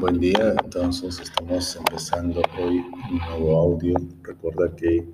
[0.00, 2.78] Buen día, entonces estamos empezando hoy
[3.10, 3.94] un nuevo audio.
[4.22, 5.06] Recuerda que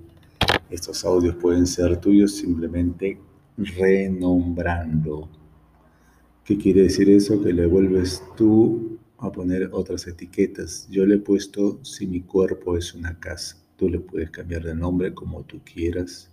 [0.71, 3.19] estos audios pueden ser tuyos simplemente
[3.57, 5.29] renombrando.
[6.43, 7.43] ¿Qué quiere decir eso?
[7.43, 10.87] Que le vuelves tú a poner otras etiquetas.
[10.89, 13.57] Yo le he puesto si mi cuerpo es una casa.
[13.75, 16.31] Tú le puedes cambiar de nombre como tú quieras.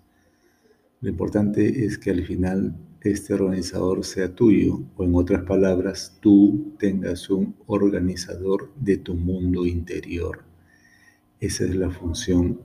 [1.03, 6.75] Lo importante es que al final este organizador sea tuyo, o en otras palabras, tú
[6.79, 10.45] tengas un organizador de tu mundo interior.
[11.41, 12.61] Esa es la función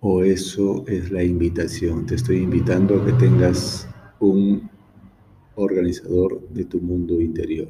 [0.00, 2.06] o eso es la invitación.
[2.06, 3.88] Te estoy invitando a que tengas
[4.18, 4.68] un
[5.54, 7.68] organizador de tu mundo interior.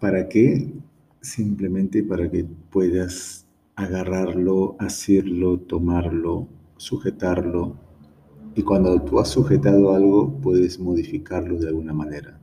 [0.00, 0.72] ¿Para qué?
[1.20, 7.89] Simplemente para que puedas agarrarlo, hacerlo, tomarlo, sujetarlo.
[8.54, 12.38] Y cuando tú has sujetado algo, puedes modificarlo de alguna manera.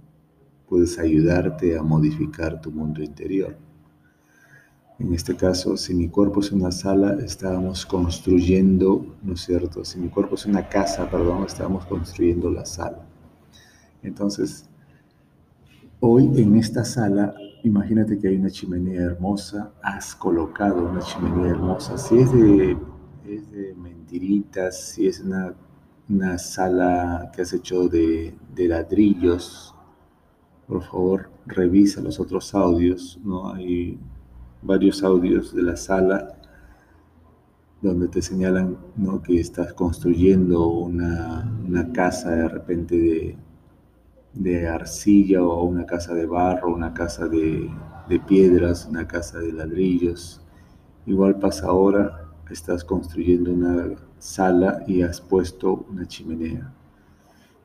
[0.67, 3.57] Puedes ayudarte a modificar tu mundo interior.
[4.99, 9.85] En este caso, si mi cuerpo es una sala, estábamos construyendo, ¿no es cierto?
[9.85, 13.05] Si mi cuerpo es una casa, perdón, estábamos construyendo la sala.
[14.01, 14.67] Entonces,
[15.99, 21.97] hoy en esta sala, imagínate que hay una chimenea hermosa, has colocado una chimenea hermosa.
[21.97, 22.77] Si es de,
[23.27, 25.53] es de mentiritas, si es una,
[26.09, 29.75] una sala que has hecho de, de ladrillos,
[30.67, 33.53] por favor, revisa los otros audios, ¿no?
[33.53, 33.99] Hay
[34.61, 36.37] varios audios de la sala
[37.81, 39.21] donde te señalan ¿no?
[39.21, 43.37] que estás construyendo una, una casa de repente de,
[44.33, 47.69] de, arcilla o una casa de barro, una casa de,
[48.09, 50.41] de piedras, una casa de ladrillos.
[51.05, 56.73] Igual pasa ahora, estás construyendo una sala y has puesto una chimenea.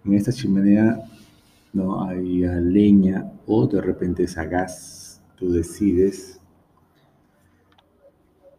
[0.04, 1.00] En esta chimenea
[1.72, 6.40] no hay leña o de repente es a gas, tú decides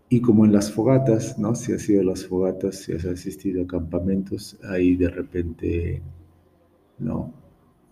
[0.09, 1.55] y como en las fogatas, ¿no?
[1.55, 6.03] Si has ido a las fogatas, si has asistido a campamentos, ahí de repente,
[6.99, 7.33] ¿no?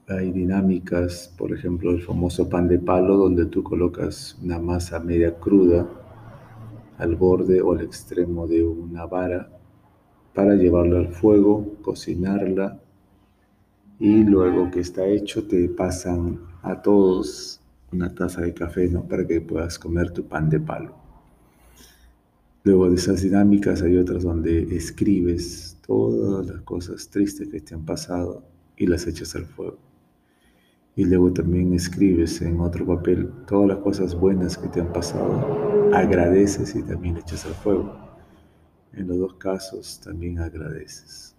[0.07, 5.33] Hay dinámicas, por ejemplo, el famoso pan de palo, donde tú colocas una masa media
[5.39, 6.00] cruda
[7.01, 9.49] al borde o al extremo de una vara
[10.35, 12.79] para llevarla al fuego, cocinarla
[13.99, 17.59] y luego que está hecho te pasan a todos
[17.91, 19.03] una taza de café, ¿no?
[19.03, 20.95] Para que puedas comer tu pan de palo.
[22.63, 27.83] Luego de esas dinámicas hay otras donde escribes todas las cosas tristes que te han
[27.83, 28.43] pasado
[28.77, 29.90] y las echas al fuego.
[30.95, 35.93] Y luego también escribes en otro papel todas las cosas buenas que te han pasado,
[35.93, 37.95] agradeces y también echas al fuego.
[38.93, 41.35] En los dos casos también agradeces.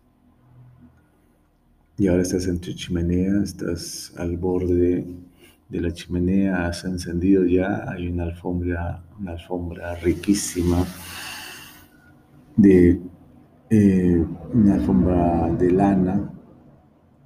[1.98, 5.06] Y ahora estás en tu chimenea, estás al borde
[5.72, 10.84] de la chimenea has encendido ya, hay una alfombra, una alfombra riquísima
[12.56, 13.00] de
[13.70, 16.30] eh, una alfombra de lana,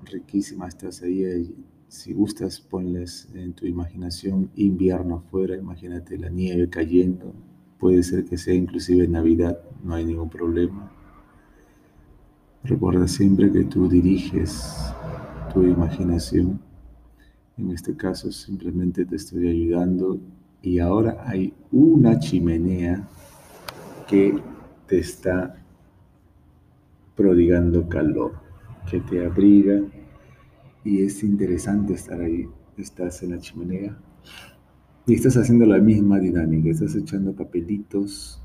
[0.05, 1.53] riquísima, estás ahí,
[1.97, 7.33] si gustas ponles en tu imaginación invierno afuera, imagínate la nieve cayendo,
[7.79, 10.93] puede ser que sea inclusive Navidad, no hay ningún problema.
[12.65, 14.93] Recuerda siempre que tú diriges
[15.55, 16.61] tu imaginación.
[17.57, 20.19] En este caso simplemente te estoy ayudando.
[20.61, 23.09] Y ahora hay una chimenea
[24.07, 24.39] que
[24.87, 25.57] te está
[27.15, 28.35] prodigando calor,
[28.91, 29.81] que te abriga
[30.87, 32.49] y es interesante estar ahí.
[32.77, 33.99] Estás en la chimenea
[35.07, 38.41] y estás haciendo la misma dinámica, estás echando papelitos,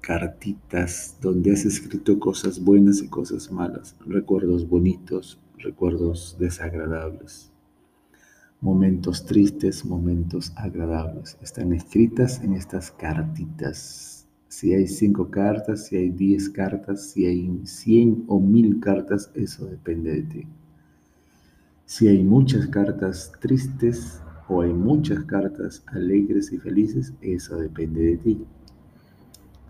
[0.00, 7.52] cartitas donde has escrito cosas buenas y cosas malas, recuerdos bonitos, recuerdos desagradables
[8.60, 11.36] momentos tristes, momentos agradables.
[11.42, 14.28] Están escritas en estas cartitas.
[14.46, 19.66] Si hay cinco cartas, si hay diez cartas, si hay cien o mil cartas, eso
[19.66, 20.46] depende de ti.
[21.94, 28.16] Si hay muchas cartas tristes o hay muchas cartas alegres y felices, eso depende de
[28.16, 28.46] ti.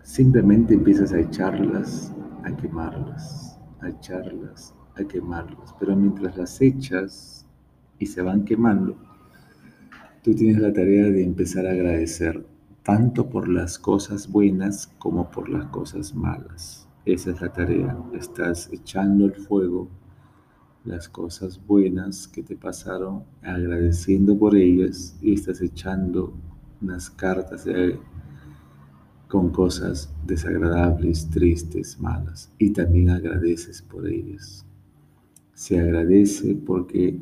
[0.03, 2.13] Simplemente empiezas a echarlas,
[2.45, 5.75] a quemarlas, a echarlas, a quemarlas.
[5.77, 7.45] Pero mientras las echas,
[7.99, 8.95] y se van quemando,
[10.23, 12.47] tú tienes la tarea de empezar a agradecer
[12.83, 16.87] tanto por las cosas buenas como por las cosas malas.
[17.03, 17.97] Esa es la tarea.
[18.13, 19.89] Estás echando el fuego
[20.85, 26.33] las cosas buenas que te pasaron, agradeciendo por ellas y estás echando
[26.81, 27.65] unas cartas
[29.27, 34.65] con cosas desagradables, tristes, malas y también agradeces por ellas.
[35.53, 37.19] Se agradece porque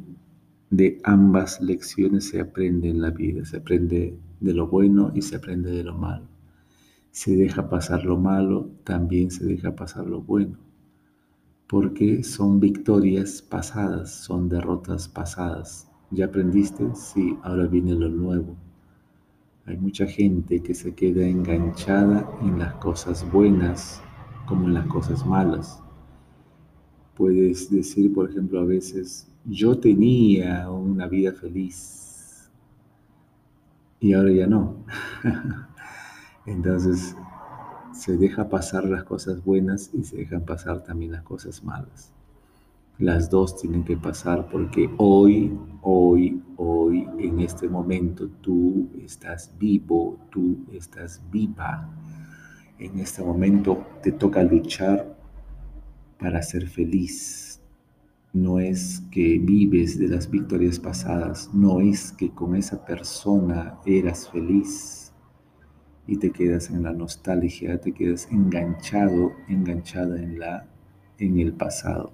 [0.71, 5.35] de ambas lecciones se aprende en la vida, se aprende de lo bueno y se
[5.35, 6.27] aprende de lo malo.
[7.11, 10.57] Se deja pasar lo malo, también se deja pasar lo bueno,
[11.71, 15.89] porque son victorias pasadas, son derrotas pasadas.
[16.09, 16.83] ¿Ya aprendiste?
[16.95, 18.57] Sí, ahora viene lo nuevo.
[19.65, 24.01] Hay mucha gente que se queda enganchada en las cosas buenas
[24.47, 25.81] como en las cosas malas.
[27.15, 32.51] Puedes decir, por ejemplo, a veces, yo tenía una vida feliz
[34.01, 34.75] y ahora ya no.
[36.45, 37.15] Entonces,
[37.93, 42.11] se deja pasar las cosas buenas y se dejan pasar también las cosas malas.
[42.97, 50.19] Las dos tienen que pasar porque hoy, hoy, hoy, en este momento, tú estás vivo,
[50.29, 51.89] tú estás viva.
[52.77, 55.17] En este momento te toca luchar
[56.19, 57.59] para ser feliz.
[58.33, 64.29] No es que vives de las victorias pasadas, no es que con esa persona eras
[64.29, 65.00] feliz
[66.07, 70.67] y te quedas en la nostalgia, te quedas enganchado, enganchada en la
[71.21, 72.11] en el pasado.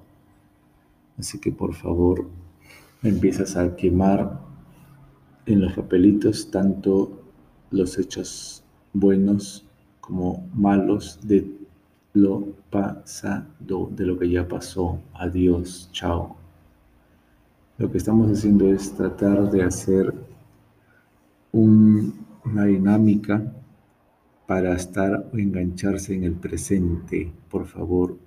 [1.18, 2.28] Así que por favor,
[3.01, 4.39] empiezas a quemar
[5.45, 7.24] en los papelitos tanto
[7.72, 8.63] los hechos
[8.94, 9.66] buenos
[10.01, 11.50] como malos de
[12.13, 15.00] lo pasado, de lo que ya pasó.
[15.13, 16.36] Adiós, chao.
[17.78, 20.13] Lo que estamos haciendo es tratar de hacer
[21.51, 23.54] una dinámica
[24.47, 27.31] para estar o engancharse en el presente.
[27.49, 28.17] Por favor,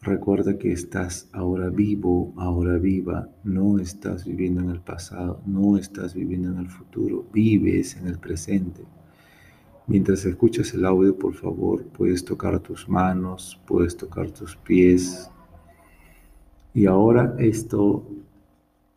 [0.00, 3.28] recuerda que estás ahora vivo, ahora viva.
[3.44, 7.26] No estás viviendo en el pasado, no estás viviendo en el futuro.
[7.32, 8.82] Vives en el presente.
[9.86, 15.30] Mientras escuchas el audio, por favor, puedes tocar tus manos, puedes tocar tus pies.
[16.72, 18.04] Y ahora esto,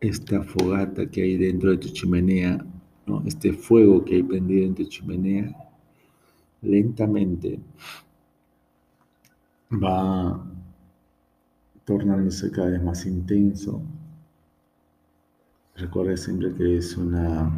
[0.00, 2.64] esta fogata que hay dentro de tu chimenea,
[3.24, 5.54] este fuego que hay prendido en tu chimenea,
[6.62, 7.60] lentamente
[9.72, 10.44] va
[11.84, 13.82] tornándose cada vez más intenso.
[15.76, 17.50] Recuerda siempre que es una,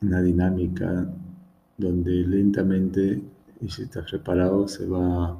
[0.00, 1.08] una dinámica
[1.78, 3.22] donde lentamente,
[3.60, 5.38] y si estás preparado, se va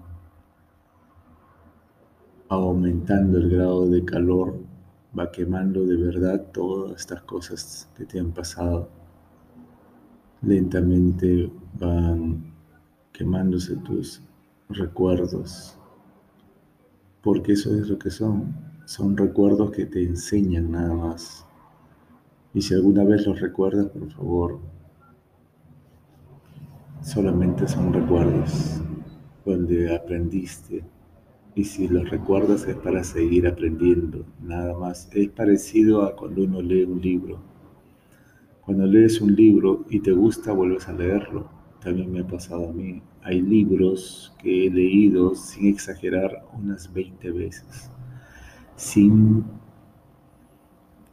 [2.49, 4.55] aumentando el grado de calor,
[5.19, 8.89] va quemando de verdad todas estas cosas que te han pasado.
[10.41, 12.53] Lentamente van
[13.13, 14.23] quemándose tus
[14.69, 15.79] recuerdos,
[17.23, 18.55] porque eso es lo que son,
[18.87, 21.45] son recuerdos que te enseñan nada más.
[22.55, 24.61] Y si alguna vez los recuerdas, por favor,
[27.03, 28.81] solamente son recuerdos
[29.45, 30.85] donde aprendiste
[31.55, 35.11] y si los recuerdas es para seguir aprendiendo, nada más.
[35.13, 37.39] Es parecido a cuando uno lee un libro.
[38.63, 41.51] Cuando lees un libro y te gusta, vuelves a leerlo.
[41.83, 43.03] También me ha pasado a mí.
[43.23, 47.91] Hay libros que he leído, sin exagerar, unas 20 veces,
[48.77, 49.45] sin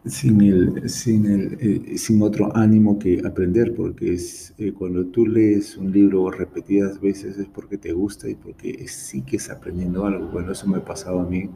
[0.05, 5.25] sin, el, sin, el, eh, sin otro ánimo que aprender, porque es, eh, cuando tú
[5.25, 10.27] lees un libro repetidas veces es porque te gusta y porque sigues aprendiendo algo.
[10.27, 11.49] Bueno, eso me ha pasado a mí.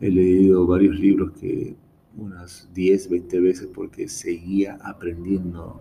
[0.00, 1.76] He leído varios libros que
[2.16, 5.80] unas 10, 20 veces porque seguía aprendiendo,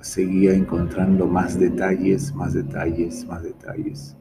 [0.00, 4.16] seguía encontrando más detalles, más detalles, más detalles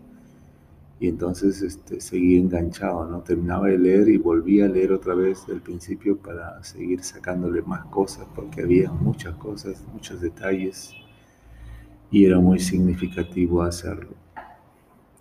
[1.00, 3.22] y entonces este, seguí enganchado, ¿no?
[3.22, 7.86] Terminaba de leer y volvía a leer otra vez del principio para seguir sacándole más
[7.88, 10.94] cosas, porque había muchas cosas, muchos detalles,
[12.12, 14.12] y era muy significativo hacerlo.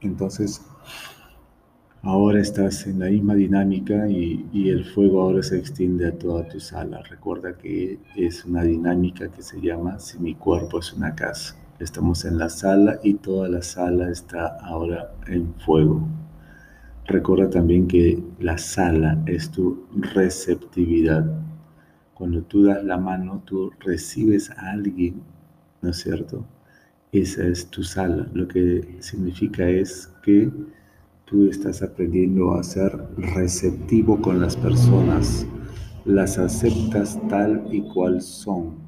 [0.01, 0.63] Entonces,
[2.03, 6.47] ahora estás en la misma dinámica y, y el fuego ahora se extiende a toda
[6.47, 7.03] tu sala.
[7.11, 11.57] Recuerda que es una dinámica que se llama Si mi cuerpo es una casa.
[11.81, 16.07] Estamos en la sala y toda la sala está ahora en fuego.
[17.05, 21.27] Recuerda también que la sala es tu receptividad.
[22.15, 25.21] Cuando tú das la mano, tú recibes a alguien,
[25.83, 26.47] ¿no es cierto?
[27.11, 28.29] Esa es tu sala.
[28.35, 30.49] Lo que significa es que
[31.25, 35.45] tú estás aprendiendo a ser receptivo con las personas.
[36.05, 38.84] Las aceptas tal y cual son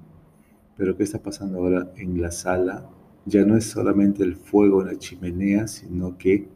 [0.77, 2.89] pero ¿qué está pasando ahora en la sala?
[3.25, 6.49] Ya no es solamente el fuego en la chimenea, sino que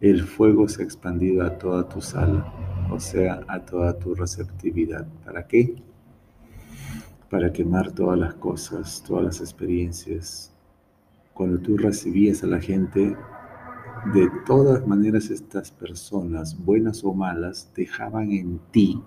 [0.00, 2.52] el fuego se ha expandido a toda tu sala,
[2.90, 5.06] o sea, a toda tu receptividad.
[5.24, 5.76] ¿Para qué?
[7.30, 10.52] Para quemar todas las cosas, todas las experiencias.
[11.32, 13.16] Cuando tú recibías a la gente,
[14.12, 19.02] de todas maneras estas personas, buenas o malas, dejaban en ti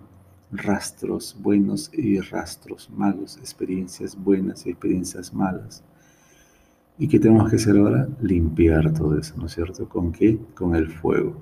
[0.51, 5.83] rastros buenos y rastros malos, experiencias buenas y experiencias malas.
[6.97, 8.07] ¿Y qué tenemos que hacer ahora?
[8.21, 9.87] Limpiar todo eso, ¿no es cierto?
[9.87, 10.39] ¿Con qué?
[10.55, 11.37] Con el fuego.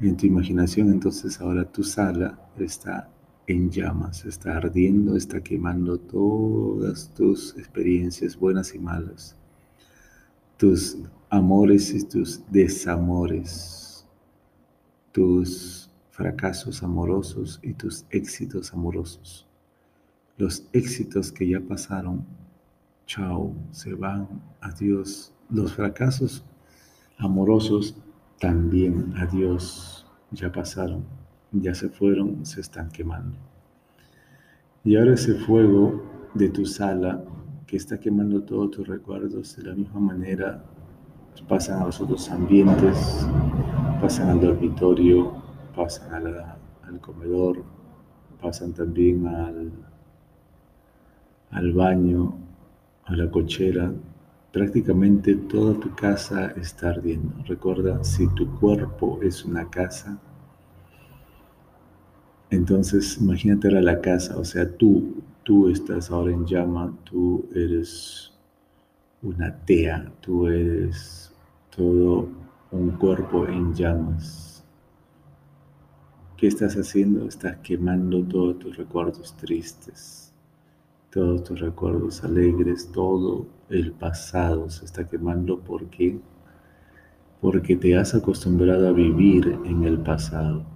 [0.00, 3.10] En tu imaginación entonces ahora tu sala está
[3.46, 9.36] en llamas, está ardiendo, está quemando todas tus experiencias buenas y malas,
[10.56, 10.98] tus
[11.30, 14.06] amores y tus desamores,
[15.12, 19.46] tus fracasos amorosos y tus éxitos amorosos.
[20.38, 22.24] Los éxitos que ya pasaron,
[23.04, 24.26] chao, se van,
[24.62, 25.34] adiós.
[25.50, 26.42] Los fracasos
[27.18, 27.94] amorosos
[28.40, 31.04] también, adiós, ya pasaron,
[31.52, 33.36] ya se fueron, se están quemando.
[34.84, 37.22] Y ahora ese fuego de tu sala
[37.66, 40.64] que está quemando todos tus recuerdos de la misma manera
[41.46, 43.26] pasan a los otros ambientes,
[44.00, 45.45] pasan al dormitorio,
[45.76, 46.26] pasan
[46.88, 47.62] al comedor,
[48.40, 49.70] pasan también al,
[51.50, 52.34] al baño,
[53.04, 53.92] a la cochera.
[54.52, 57.34] Prácticamente toda tu casa está ardiendo.
[57.46, 60.18] Recuerda, si tu cuerpo es una casa,
[62.50, 68.32] entonces imagínate la casa, o sea, tú, tú estás ahora en llama, tú eres
[69.22, 71.32] una tea, tú eres
[71.74, 72.28] todo
[72.70, 74.55] un cuerpo en llamas.
[76.36, 77.26] ¿Qué estás haciendo?
[77.26, 80.34] Estás quemando todos tus recuerdos tristes,
[81.10, 85.58] todos tus recuerdos alegres, todo el pasado se está quemando.
[85.58, 86.18] ¿Por qué?
[87.40, 90.66] Porque te has acostumbrado a vivir en el pasado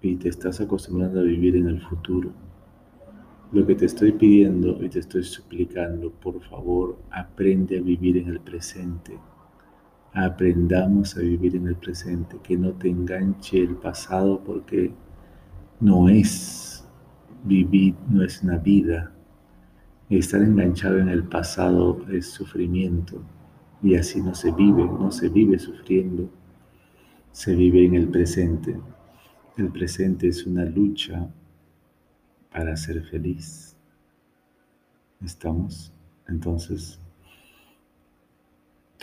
[0.00, 2.30] y te estás acostumbrando a vivir en el futuro.
[3.52, 8.28] Lo que te estoy pidiendo y te estoy suplicando, por favor, aprende a vivir en
[8.28, 9.18] el presente
[10.14, 14.92] aprendamos a vivir en el presente, que no te enganche el pasado porque
[15.80, 16.84] no es
[17.44, 19.12] vivir, no es una vida.
[20.08, 23.20] Estar enganchado en el pasado es sufrimiento
[23.82, 26.30] y así no se vive, no se vive sufriendo,
[27.32, 28.78] se vive en el presente.
[29.56, 31.28] El presente es una lucha
[32.52, 33.76] para ser feliz.
[35.20, 35.92] ¿Estamos?
[36.28, 37.00] Entonces,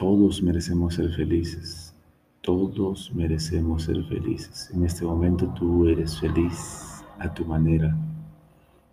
[0.02, 1.94] todos merecemos ser felices.
[2.42, 4.72] Todos merecemos ser felices.
[4.74, 7.96] En este momento tú eres feliz a tu manera,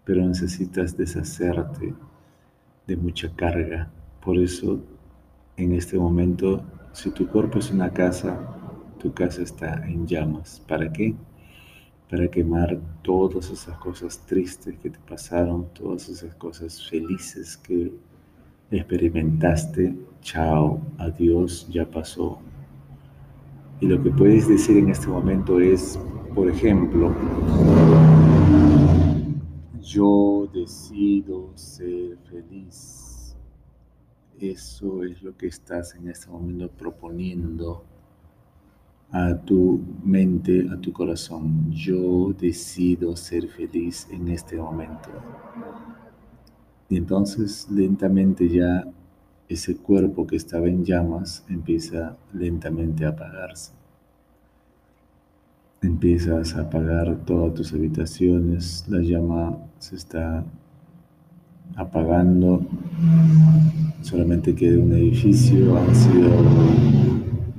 [0.04, 1.94] pero necesitas deshacerte
[2.86, 3.90] de mucha carga.
[4.22, 4.82] Por eso,
[5.56, 6.62] en este momento,
[6.92, 8.38] si tu cuerpo es una casa,
[8.98, 10.62] tu casa está en llamas.
[10.68, 11.14] ¿Para qué?
[12.10, 17.94] Para quemar todas esas cosas tristes que te pasaron, todas esas cosas felices que
[18.70, 22.38] experimentaste, chao, adiós, ya pasó.
[23.80, 25.98] Y lo que puedes decir en este momento es,
[26.34, 27.14] por ejemplo,
[29.80, 33.36] yo decido ser feliz.
[34.38, 37.84] Eso es lo que estás en este momento proponiendo
[39.10, 41.70] a tu mente, a tu corazón.
[41.70, 45.08] Yo decido ser feliz en este momento.
[46.88, 48.86] Y entonces lentamente ya
[49.48, 53.72] ese cuerpo que estaba en llamas empieza lentamente a apagarse.
[55.80, 60.44] Empiezas a apagar todas tus habitaciones, la llama se está
[61.76, 62.66] apagando,
[64.02, 66.30] solamente queda un edificio, han sido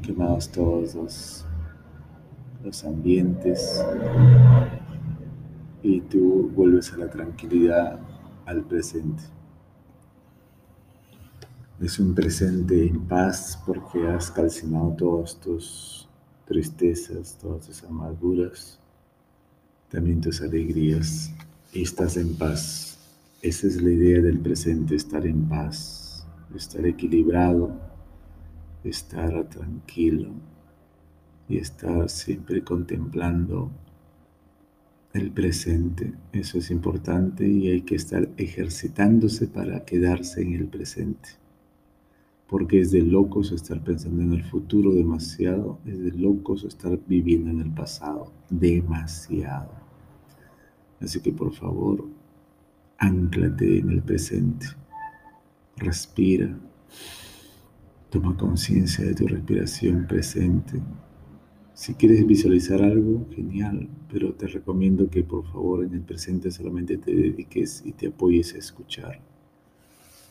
[0.01, 1.45] quemados todos los,
[2.63, 3.83] los ambientes
[5.81, 7.99] y tú vuelves a la tranquilidad
[8.45, 9.23] al presente.
[11.81, 16.09] Es un presente en paz porque has calcinado todas tus
[16.45, 18.77] tristezas, todas tus amarguras,
[19.89, 21.31] también tus alegrías
[21.73, 22.97] estás en paz.
[23.41, 27.71] Esa es la idea del presente, estar en paz, estar equilibrado,
[28.83, 30.33] estar tranquilo
[31.47, 33.71] y estar siempre contemplando
[35.13, 36.11] el presente.
[36.33, 41.39] Eso es importante y hay que estar ejercitándose para quedarse en el presente.
[42.49, 47.51] Porque es de locos estar pensando en el futuro demasiado, es de locos estar viviendo
[47.51, 49.71] en el pasado demasiado.
[50.99, 52.05] Así que por favor,
[52.97, 54.67] anclate en el presente.
[55.77, 56.57] Respira.
[58.09, 60.81] Toma conciencia de tu respiración presente.
[61.73, 66.97] Si quieres visualizar algo, genial, pero te recomiendo que por favor en el presente solamente
[66.97, 69.28] te dediques y te apoyes a escuchar.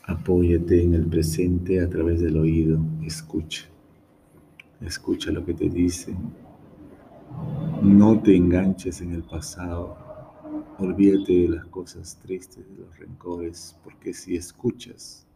[0.09, 3.67] Apóyate en el presente a través del oído, escucha.
[4.81, 6.17] Escucha lo que te dicen.
[7.83, 9.95] No te enganches en el pasado.
[10.79, 15.27] olvídate de las cosas tristes, de los rencores, porque si escuchas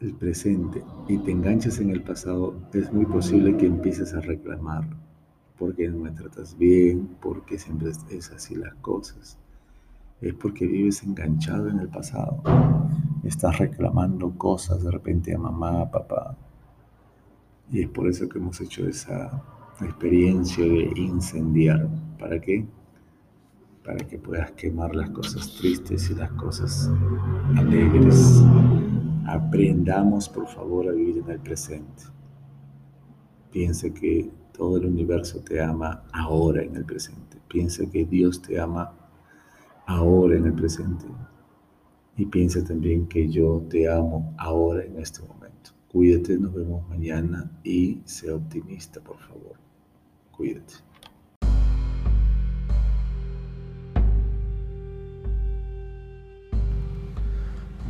[0.00, 4.88] el presente y te enganchas en el pasado, es muy posible que empieces a reclamar
[5.58, 9.36] porque no me tratas bien, porque siempre es así las cosas.
[10.22, 12.42] Es porque vives enganchado en el pasado.
[13.28, 16.34] Estás reclamando cosas de repente a mamá, a papá.
[17.70, 19.44] Y es por eso que hemos hecho esa
[19.82, 21.86] experiencia de incendiar.
[22.18, 22.66] ¿Para qué?
[23.84, 26.90] Para que puedas quemar las cosas tristes y las cosas
[27.54, 28.42] alegres.
[29.26, 32.04] Aprendamos, por favor, a vivir en el presente.
[33.52, 37.36] Piensa que todo el universo te ama ahora en el presente.
[37.46, 38.90] Piensa que Dios te ama
[39.84, 41.04] ahora en el presente.
[42.18, 45.70] Y piensa también que yo te amo ahora en este momento.
[45.86, 49.52] Cuídate, nos vemos mañana y sea optimista, por favor.
[50.32, 50.74] Cuídate.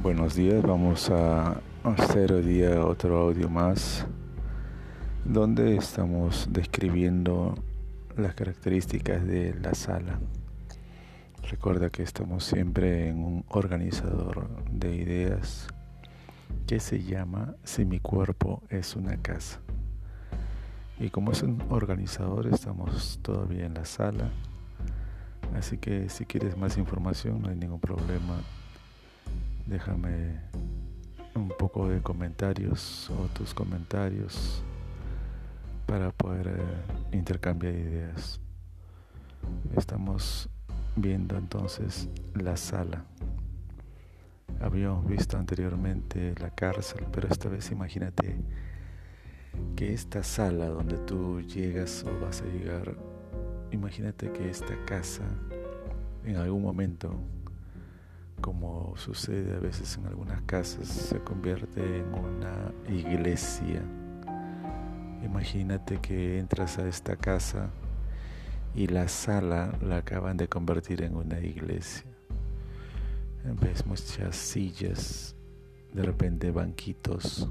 [0.03, 4.07] Buenos días, vamos a hacer hoy día otro audio más
[5.25, 7.55] donde estamos describiendo
[8.15, 10.21] las características de la sala.
[11.51, 15.67] Recuerda que estamos siempre en un organizador de ideas
[16.67, 19.59] que se llama Si mi cuerpo es una casa.
[21.01, 24.31] Y como es un organizador, estamos todavía en la sala.
[25.57, 28.43] Así que si quieres más información, no hay ningún problema.
[29.65, 30.41] Déjame
[31.35, 34.63] un poco de comentarios o tus comentarios
[35.87, 38.39] para poder eh, intercambiar ideas.
[39.75, 40.51] Estamos
[40.97, 43.05] viendo entonces la sala.
[44.61, 48.37] Habíamos visto anteriormente la cárcel, pero esta vez imagínate
[49.77, 52.97] que esta sala donde tú llegas o vas a llegar,
[53.71, 55.25] imagínate que esta casa
[56.25, 57.15] en algún momento,
[58.41, 63.83] como sucede a veces en algunas casas, se convierte en una iglesia.
[65.25, 67.71] Imagínate que entras a esta casa
[68.79, 72.05] y la sala la acaban de convertir en una iglesia.
[73.61, 75.35] Ves muchas sillas,
[75.93, 77.49] de repente banquitos,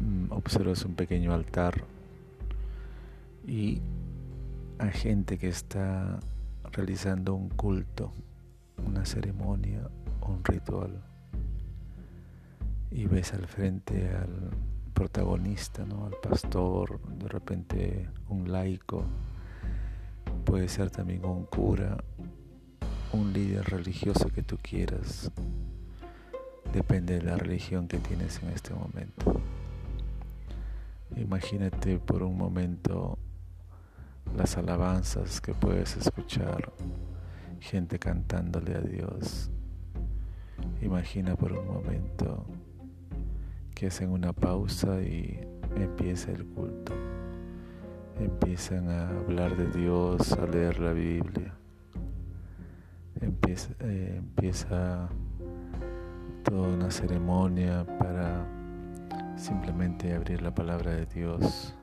[0.00, 1.84] mm, observas un pequeño altar
[3.46, 3.80] y
[4.80, 6.18] hay gente que está
[6.72, 8.10] realizando un culto,
[8.84, 9.88] una ceremonia,
[10.22, 11.04] un ritual.
[12.90, 14.50] Y ves al frente al
[14.92, 16.06] protagonista, ¿no?
[16.06, 19.04] al pastor, de repente un laico
[20.44, 21.96] Puede ser también un cura,
[23.12, 25.30] un líder religioso que tú quieras.
[26.72, 29.40] Depende de la religión que tienes en este momento.
[31.16, 33.18] Imagínate por un momento
[34.36, 36.72] las alabanzas que puedes escuchar,
[37.60, 39.50] gente cantándole a Dios.
[40.82, 42.44] Imagina por un momento
[43.74, 45.40] que hacen una pausa y
[45.76, 46.92] empieza el culto
[48.18, 51.54] empiezan a hablar de Dios, a leer la Biblia.
[53.20, 55.08] Empieza, eh, empieza
[56.42, 58.46] toda una ceremonia para
[59.36, 61.74] simplemente abrir la palabra de Dios.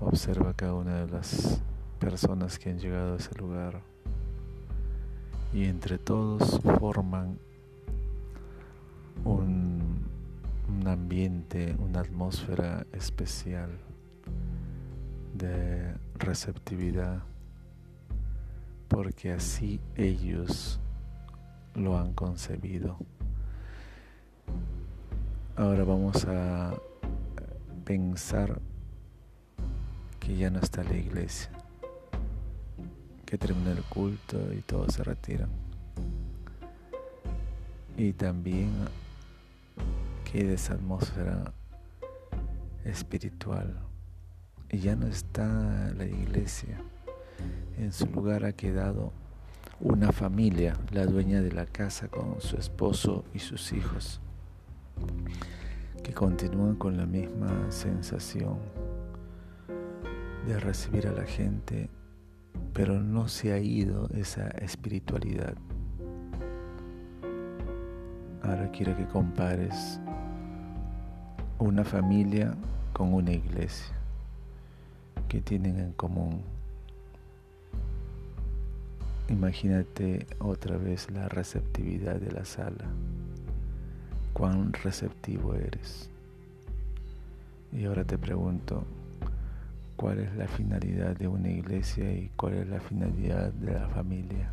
[0.00, 1.60] Observa cada una de las
[1.98, 3.80] personas que han llegado a ese lugar
[5.52, 7.38] y entre todos forman
[9.24, 10.06] un
[10.86, 13.85] ambiente, una atmósfera especial
[15.36, 17.22] de receptividad,
[18.88, 20.80] porque así ellos
[21.74, 22.96] lo han concebido.
[25.56, 26.74] Ahora vamos a
[27.84, 28.60] pensar
[30.20, 31.50] que ya no está la iglesia,
[33.24, 35.50] que termina el culto y todos se retiran.
[37.96, 38.70] Y también
[40.30, 41.52] queda esa atmósfera
[42.84, 43.85] espiritual
[44.70, 46.80] y ya no está la iglesia.
[47.78, 49.12] En su lugar ha quedado
[49.80, 54.20] una familia, la dueña de la casa con su esposo y sus hijos,
[56.02, 58.58] que continúan con la misma sensación
[60.46, 61.90] de recibir a la gente,
[62.72, 65.54] pero no se ha ido esa espiritualidad.
[68.42, 70.00] Ahora quiero que compares
[71.58, 72.54] una familia
[72.92, 73.96] con una iglesia
[75.28, 76.42] que tienen en común.
[79.28, 82.84] Imagínate otra vez la receptividad de la sala.
[84.32, 86.10] Cuán receptivo eres.
[87.72, 88.84] Y ahora te pregunto,
[89.96, 94.52] cuál es la finalidad de una iglesia y cuál es la finalidad de la familia,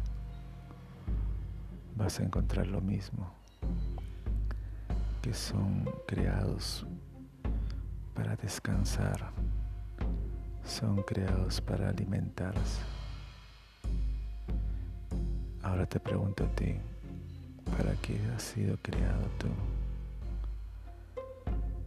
[1.96, 3.30] vas a encontrar lo mismo,
[5.22, 6.86] que son creados
[8.16, 9.32] para descansar,
[10.66, 12.82] son creados para alimentarse.
[15.62, 16.76] Ahora te pregunto a ti,
[17.78, 19.48] ¿para qué has sido creado tú?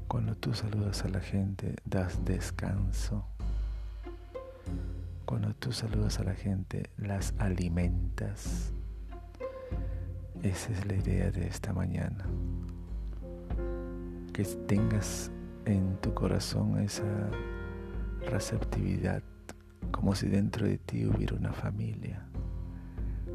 [0.09, 3.25] Cuando tú saludas a la gente, das descanso.
[5.25, 8.73] Cuando tú saludas a la gente, las alimentas.
[10.43, 12.25] Esa es la idea de esta mañana.
[14.33, 15.31] Que tengas
[15.65, 17.03] en tu corazón esa
[18.27, 19.23] receptividad,
[19.91, 22.23] como si dentro de ti hubiera una familia,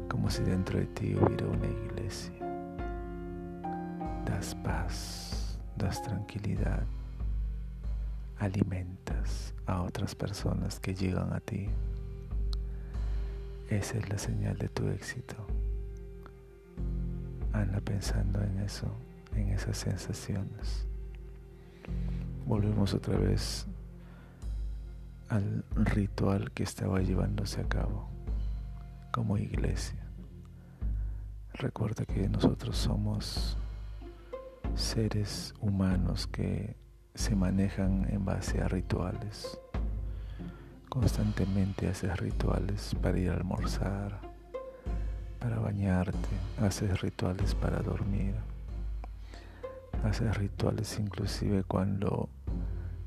[0.08, 2.32] como si dentro de ti hubiera una iglesia.
[4.24, 6.84] Das paz, das tranquilidad,
[8.38, 11.68] alimentas a otras personas que llegan a ti.
[13.68, 15.36] Esa es la señal de tu éxito.
[17.52, 18.86] Anda pensando en eso,
[19.34, 20.86] en esas sensaciones
[22.46, 23.66] volvemos otra vez
[25.32, 28.10] al ritual que estaba llevándose a cabo
[29.10, 29.98] como iglesia.
[31.54, 33.56] Recuerda que nosotros somos
[34.74, 36.76] seres humanos que
[37.14, 39.58] se manejan en base a rituales.
[40.88, 44.20] Constantemente haces rituales para ir a almorzar,
[45.38, 46.28] para bañarte,
[46.60, 48.34] haces rituales para dormir
[50.04, 52.28] haces rituales inclusive cuando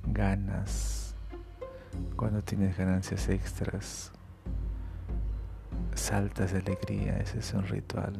[0.07, 1.04] ganas,
[2.15, 4.11] cuando tienes ganancias extras,
[5.93, 8.13] saltas de alegría, ese es un ritual,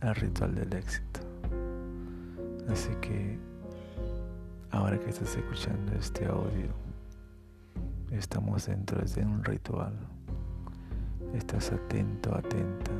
[0.00, 1.20] el ritual del éxito.
[2.68, 3.38] Así que
[4.70, 6.68] ahora que estás escuchando este audio,
[8.10, 9.94] estamos dentro de un ritual.
[11.34, 12.92] Estás atento, atenta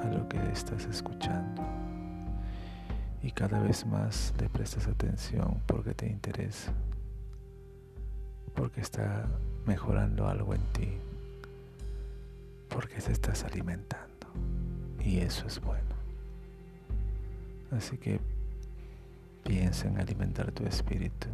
[0.00, 1.62] a lo que estás escuchando
[3.22, 6.72] y cada vez más le prestas atención porque te interesa,
[8.54, 9.26] porque está
[9.66, 10.88] mejorando algo en ti,
[12.68, 14.26] porque te estás alimentando
[15.04, 15.80] y eso es bueno.
[17.70, 18.20] Así que
[19.44, 21.28] piensa en alimentar tu espíritu.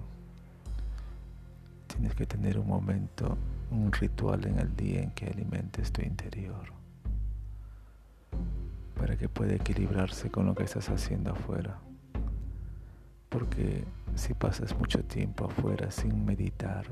[1.89, 3.37] Tienes que tener un momento,
[3.71, 6.79] un ritual en el día en que alimentes tu interior
[8.99, 11.79] para que pueda equilibrarse con lo que estás haciendo afuera.
[13.29, 13.85] Porque
[14.17, 16.87] si pasas mucho tiempo afuera sin meditar,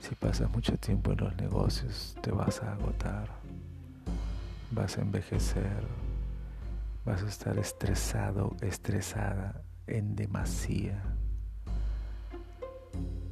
[0.00, 3.28] si pasas mucho tiempo en los negocios, te vas a agotar,
[4.70, 5.82] vas a envejecer,
[7.04, 11.02] vas a estar estresado, estresada en demasía.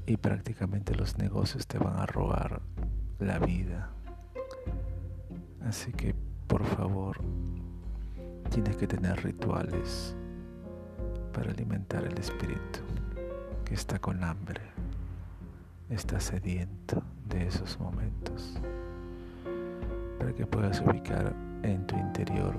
[0.07, 2.63] Y prácticamente los negocios te van a robar
[3.19, 3.91] la vida.
[5.65, 6.15] Así que
[6.47, 7.19] por favor,
[8.51, 10.15] tienes que tener rituales
[11.33, 12.81] para alimentar el espíritu
[13.65, 14.63] que está con hambre,
[15.91, 18.55] está sediento de esos momentos,
[20.19, 22.57] para que puedas ubicar en tu interior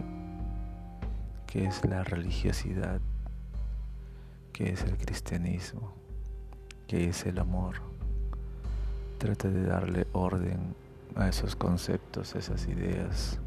[1.46, 3.00] qué es la religiosidad,
[4.54, 5.94] qué es el cristianismo,
[6.88, 7.76] qué es el amor.
[9.18, 10.76] Trata de darle orden
[11.16, 13.40] a esos conceptos, a esas ideas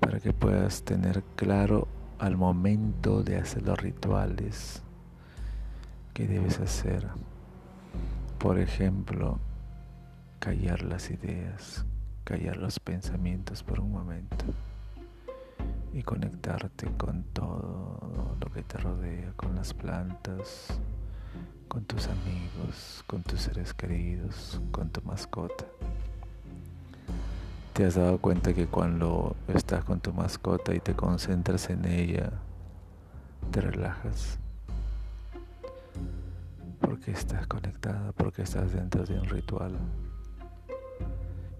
[0.00, 1.88] para que puedas tener claro
[2.18, 4.82] al momento de hacer los rituales
[6.12, 7.08] que debes hacer.
[8.42, 9.38] Por ejemplo,
[10.40, 11.86] callar las ideas,
[12.24, 14.46] callar los pensamientos por un momento
[15.92, 20.76] y conectarte con todo lo que te rodea, con las plantas,
[21.68, 25.64] con tus amigos, con tus seres queridos, con tu mascota.
[27.74, 32.32] ¿Te has dado cuenta que cuando estás con tu mascota y te concentras en ella,
[33.52, 34.41] te relajas?
[36.82, 39.78] Porque estás conectada, porque estás dentro de un ritual.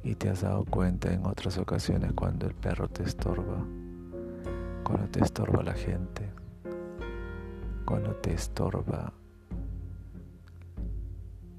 [0.05, 3.65] Y te has dado cuenta en otras ocasiones cuando el perro te estorba,
[4.85, 6.29] cuando te estorba la gente,
[7.87, 9.13] cuando te estorba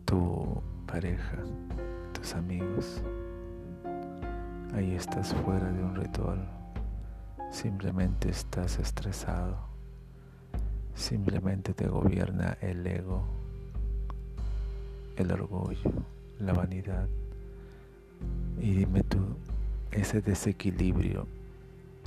[0.06, 1.38] tu pareja,
[2.12, 3.02] tus amigos.
[4.76, 6.47] Ahí estás fuera de un ritual,
[7.52, 9.58] simplemente estás estresado,
[10.95, 13.42] simplemente te gobierna el ego,
[15.17, 15.91] el orgullo,
[16.39, 17.08] la vanidad.
[18.60, 19.19] Y dime tú,
[19.91, 21.28] ese desequilibrio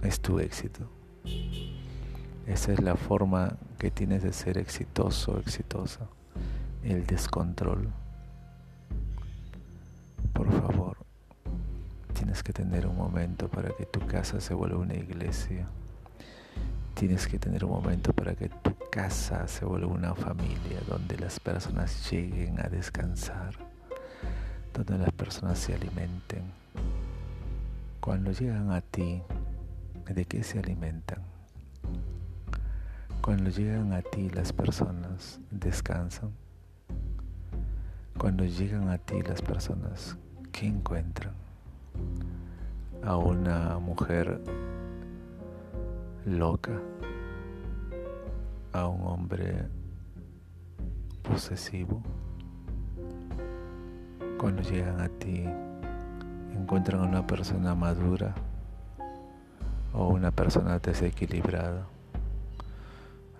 [0.03, 0.89] es tu éxito.
[2.47, 6.09] Esa es la forma que tienes de ser exitoso, exitosa.
[6.85, 7.89] El descontrol.
[10.33, 10.97] Por favor,
[12.13, 15.67] tienes que tener un momento para que tu casa se vuelva una iglesia.
[16.97, 21.39] Tienes que tener un momento para que tu casa se vuelva una familia donde las
[21.39, 23.55] personas lleguen a descansar,
[24.73, 26.45] donde las personas se alimenten.
[28.01, 29.21] Cuando llegan a ti,
[30.07, 31.19] ¿de qué se alimentan?
[33.21, 36.31] Cuando llegan a ti las personas descansan.
[38.17, 40.17] Cuando llegan a ti las personas,
[40.51, 41.35] ¿qué encuentran?
[43.05, 44.41] A una mujer
[46.27, 46.73] loca,
[48.73, 49.69] a un hombre
[51.23, 52.03] posesivo.
[54.37, 55.45] Cuando llegan a ti,
[56.53, 58.35] encuentran a una persona madura
[59.93, 61.87] o una persona desequilibrada.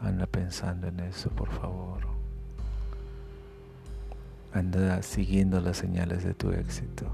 [0.01, 2.07] Anda pensando en eso, por favor.
[4.53, 7.07] Anda siguiendo las señales de tu éxito.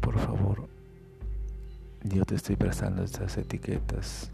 [0.00, 0.68] Por favor,
[2.04, 4.30] yo te estoy prestando estas etiquetas.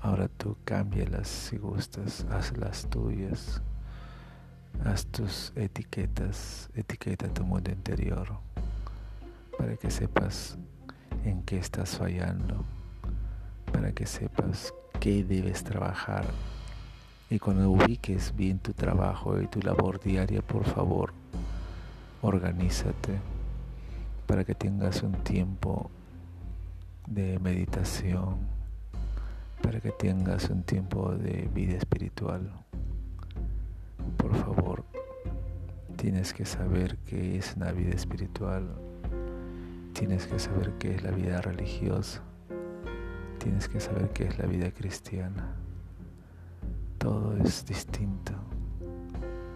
[0.00, 3.60] Ahora tú cámbialas si gustas, haz las tuyas.
[4.84, 8.38] Haz tus etiquetas, etiqueta tu mundo interior
[9.58, 10.56] para que sepas
[11.24, 12.64] en qué estás fallando,
[13.70, 16.24] para que sepas qué debes trabajar.
[17.30, 21.12] Y cuando ubiques bien tu trabajo y tu labor diaria, por favor,
[22.22, 23.20] organízate
[24.26, 25.90] para que tengas un tiempo
[27.06, 28.36] de meditación,
[29.62, 32.50] para que tengas un tiempo de vida espiritual.
[34.16, 34.84] Por favor,
[35.96, 38.68] tienes que saber qué es una vida espiritual,
[39.92, 42.22] tienes que saber qué es la vida religiosa,
[43.38, 45.54] tienes que saber qué es la vida cristiana.
[46.98, 48.32] Todo es distinto.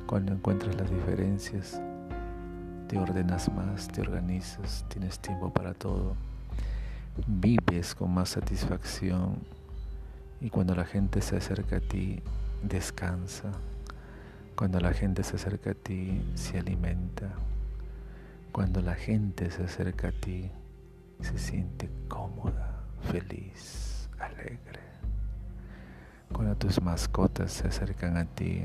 [0.07, 1.81] Cuando encuentras las diferencias,
[2.89, 6.17] te ordenas más, te organizas, tienes tiempo para todo,
[7.27, 9.39] vives con más satisfacción
[10.41, 12.23] y cuando la gente se acerca a ti,
[12.63, 13.53] descansa.
[14.55, 17.31] Cuando la gente se acerca a ti, se alimenta.
[18.53, 20.51] Cuando la gente se acerca a ti,
[21.21, 24.81] se siente cómoda, feliz, alegre.
[26.33, 28.65] Cuando tus mascotas se acercan a ti,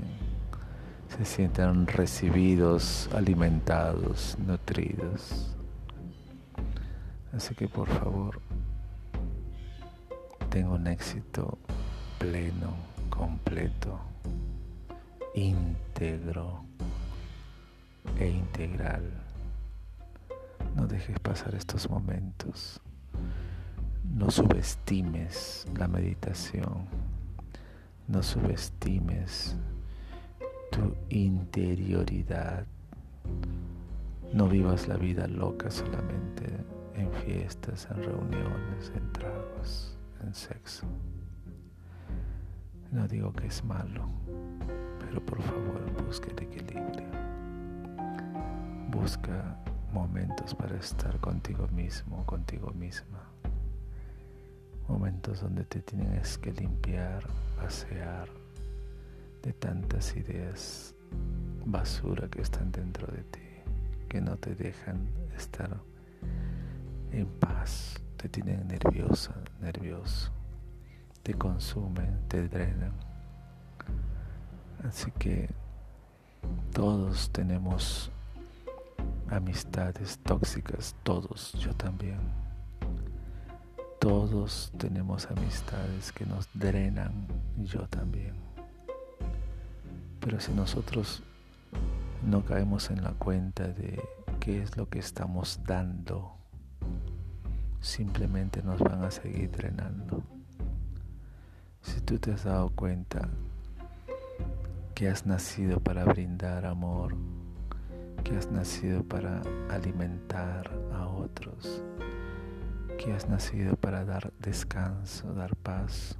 [1.18, 5.56] se sienten recibidos, alimentados, nutridos.
[7.34, 8.41] Así que por favor,
[10.50, 11.58] tenga un éxito
[12.20, 12.76] pleno,
[13.10, 14.00] completo,
[15.34, 16.65] íntegro
[18.20, 19.10] e integral.
[20.76, 22.82] No dejes pasar estos momentos.
[24.04, 26.86] No subestimes la meditación.
[28.10, 29.56] No subestimes
[30.70, 32.65] tu interioridad.
[34.34, 40.86] No vivas la vida loca solamente en fiestas, en reuniones, en tragos, en sexo.
[42.91, 44.10] No digo que es malo,
[44.99, 47.08] pero por favor busca el equilibrio.
[48.89, 49.58] Busca
[49.93, 53.23] momentos para estar contigo mismo, contigo misma.
[54.88, 57.25] Momentos donde te tienes que limpiar,
[57.65, 58.27] asear,
[59.41, 60.93] de tantas ideas
[61.65, 63.39] basura que están dentro de ti,
[64.10, 65.80] que no te dejan estar
[67.12, 70.32] en paz, te tienen nerviosa, nervioso,
[71.24, 72.93] te consumen, te drenan.
[74.84, 75.50] Así que
[76.74, 78.12] todos tenemos
[79.30, 82.19] amistades tóxicas, todos, yo también.
[84.00, 88.34] Todos tenemos amistades que nos drenan, yo también.
[90.19, 91.21] Pero si nosotros
[92.24, 94.02] no caemos en la cuenta de
[94.39, 96.40] qué es lo que estamos dando,
[97.82, 100.24] simplemente nos van a seguir drenando.
[101.82, 103.28] Si tú te has dado cuenta
[104.94, 107.15] que has nacido para brindar amor,
[108.24, 111.84] que has nacido para alimentar a otros,
[113.00, 116.15] que has nacido para dar descanso, dar paz,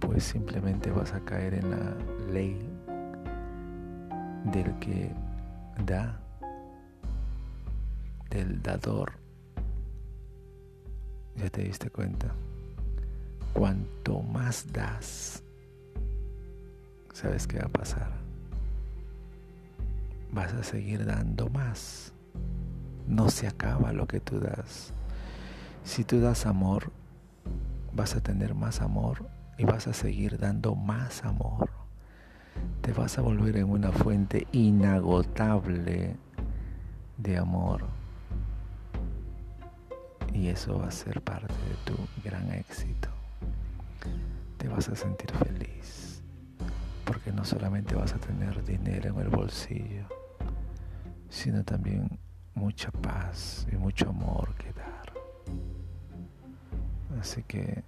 [0.00, 1.96] pues simplemente vas a caer en la
[2.32, 2.68] ley
[4.52, 5.14] del que
[5.84, 6.20] da,
[8.28, 9.25] del dador.
[11.36, 12.32] ¿Ya te diste cuenta?
[13.52, 15.42] Cuanto más das,
[17.12, 18.10] ¿sabes qué va a pasar?
[20.32, 22.12] Vas a seguir dando más.
[23.06, 24.92] No se acaba lo que tú das.
[25.84, 26.90] Si tú das amor,
[27.94, 31.70] vas a tener más amor y vas a seguir dando más amor.
[32.80, 36.16] Te vas a volver en una fuente inagotable
[37.18, 37.84] de amor.
[40.36, 43.08] Y eso va a ser parte de tu gran éxito.
[44.58, 46.22] Te vas a sentir feliz
[47.06, 50.06] porque no solamente vas a tener dinero en el bolsillo,
[51.30, 52.18] sino también
[52.54, 55.12] mucha paz y mucho amor que dar.
[57.18, 57.82] Así que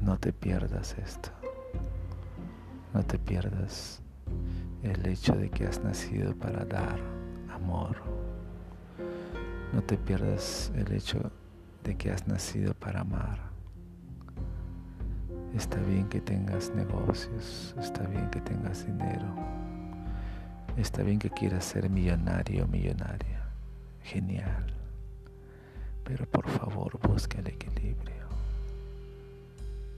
[0.00, 1.30] no te pierdas esto.
[2.94, 4.00] No te pierdas
[4.84, 7.00] el hecho de que has nacido para dar
[7.52, 7.96] amor.
[9.72, 11.32] No te pierdas el hecho
[11.84, 13.38] de que has nacido para amar.
[15.54, 19.34] Está bien que tengas negocios, está bien que tengas dinero,
[20.76, 23.44] está bien que quieras ser millonario o millonaria.
[24.02, 24.66] Genial.
[26.04, 28.26] Pero por favor busca el equilibrio.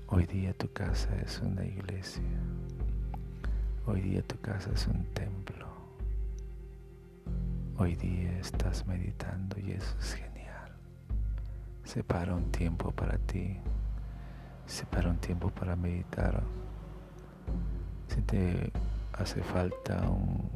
[0.09, 2.23] Hoy día tu casa es una iglesia.
[3.87, 5.67] Hoy día tu casa es un templo.
[7.79, 10.30] Hoy día estás meditando y eso es genial.
[11.93, 13.57] Separa un tiempo para ti.
[14.65, 16.41] Separa un tiempo para meditar.
[18.07, 18.71] Si te
[19.13, 20.49] hace falta un,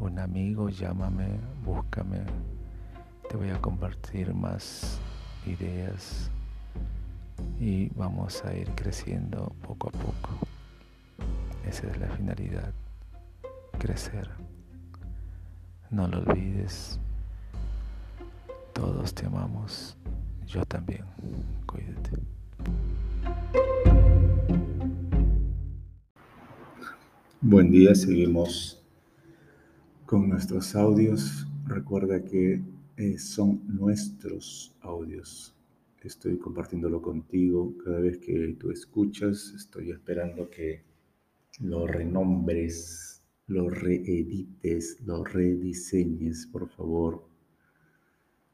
[0.00, 2.22] un amigo, llámame, búscame.
[3.28, 4.98] Te voy a compartir más
[5.44, 6.30] ideas
[7.60, 10.30] y vamos a ir creciendo poco a poco.
[11.66, 12.72] Esa es la finalidad,
[13.78, 14.30] crecer.
[15.90, 16.98] No lo olvides.
[18.72, 19.98] Todos te amamos.
[20.52, 21.04] Yo también.
[21.66, 22.10] Cuídate.
[27.40, 28.84] Buen día, seguimos
[30.04, 31.46] con nuestros audios.
[31.66, 32.62] Recuerda que
[32.98, 35.56] eh, son nuestros audios.
[36.02, 37.74] Estoy compartiéndolo contigo.
[37.82, 40.84] Cada vez que tú escuchas, estoy esperando que
[41.60, 43.12] lo renombres
[43.46, 47.31] lo reedites, lo rediseñes, por favor.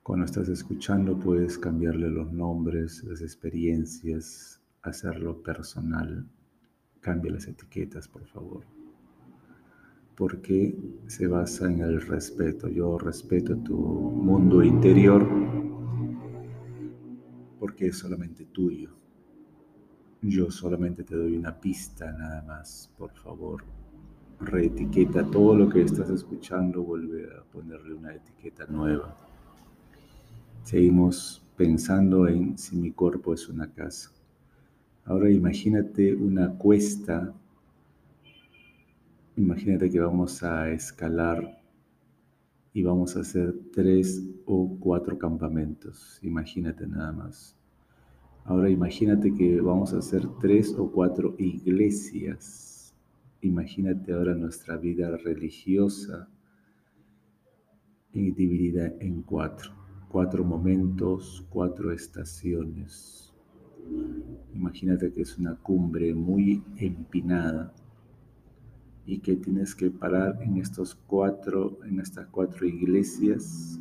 [0.08, 6.26] Cuando estás escuchando puedes cambiarle los nombres, las experiencias, hacerlo personal.
[7.00, 8.64] Cambia las etiquetas, por favor.
[10.16, 10.74] Porque
[11.08, 12.68] se basa en el respeto.
[12.68, 15.28] Yo respeto tu mundo interior
[17.60, 18.96] porque es solamente tuyo.
[20.22, 23.62] Yo solamente te doy una pista nada más, por favor
[24.40, 29.27] reetiqueta todo lo que estás escuchando, vuelve a ponerle una etiqueta nueva.
[30.68, 34.10] Seguimos pensando en si mi cuerpo es una casa.
[35.06, 37.32] Ahora imagínate una cuesta,
[39.34, 41.58] imagínate que vamos a escalar
[42.74, 47.56] y vamos a hacer tres o cuatro campamentos, imagínate nada más.
[48.44, 52.94] Ahora imagínate que vamos a hacer tres o cuatro iglesias
[53.40, 56.28] Imagínate ahora nuestra vida religiosa
[58.12, 59.77] dividida en cuatro,
[60.08, 63.32] cuatro momentos, cuatro estaciones.
[64.54, 67.72] Imagínate que es una cumbre muy empinada
[69.06, 73.80] y que tienes que parar en estos cuatro, en estas cuatro iglesias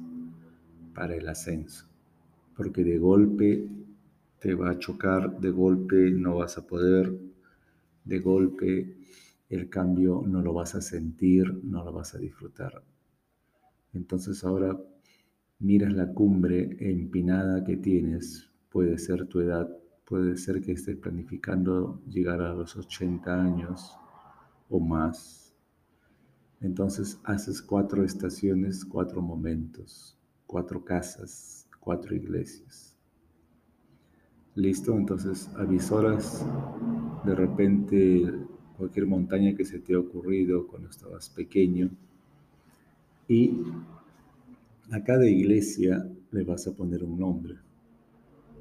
[0.94, 1.86] para el ascenso,
[2.56, 3.68] porque de golpe
[4.40, 7.14] te va a chocar, de golpe no vas a poder,
[8.06, 8.98] de golpe
[9.50, 12.84] el cambio no lo vas a sentir, no lo vas a disfrutar.
[13.94, 14.78] Entonces ahora
[15.60, 19.70] miras la cumbre empinada que tienes, puede ser tu edad,
[20.06, 23.98] puede ser que estés planificando llegar a los 80 años
[24.70, 25.54] o más.
[26.62, 32.96] Entonces haces cuatro estaciones, cuatro momentos, cuatro casas, cuatro iglesias.
[34.56, 36.46] Listo, entonces avisoras
[37.24, 38.34] de repente
[38.78, 41.90] cualquier montaña que se te ha ocurrido cuando estabas pequeño.
[43.28, 43.62] Y
[44.92, 47.56] a cada iglesia le vas a poner un nombre.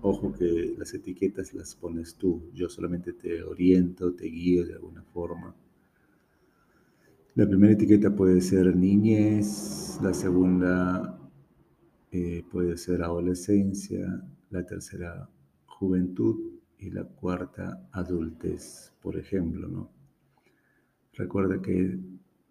[0.02, 5.02] Ojo que las etiquetas las pones tú, yo solamente te oriento, te guío de alguna
[5.02, 5.54] forma.
[7.34, 11.18] La primera etiqueta puede ser niñez, la segunda
[12.10, 15.28] eh, puede ser adolescencia, la tercera
[15.66, 19.90] juventud y la cuarta adultez, por ejemplo, ¿no?
[21.12, 21.98] Recuerda que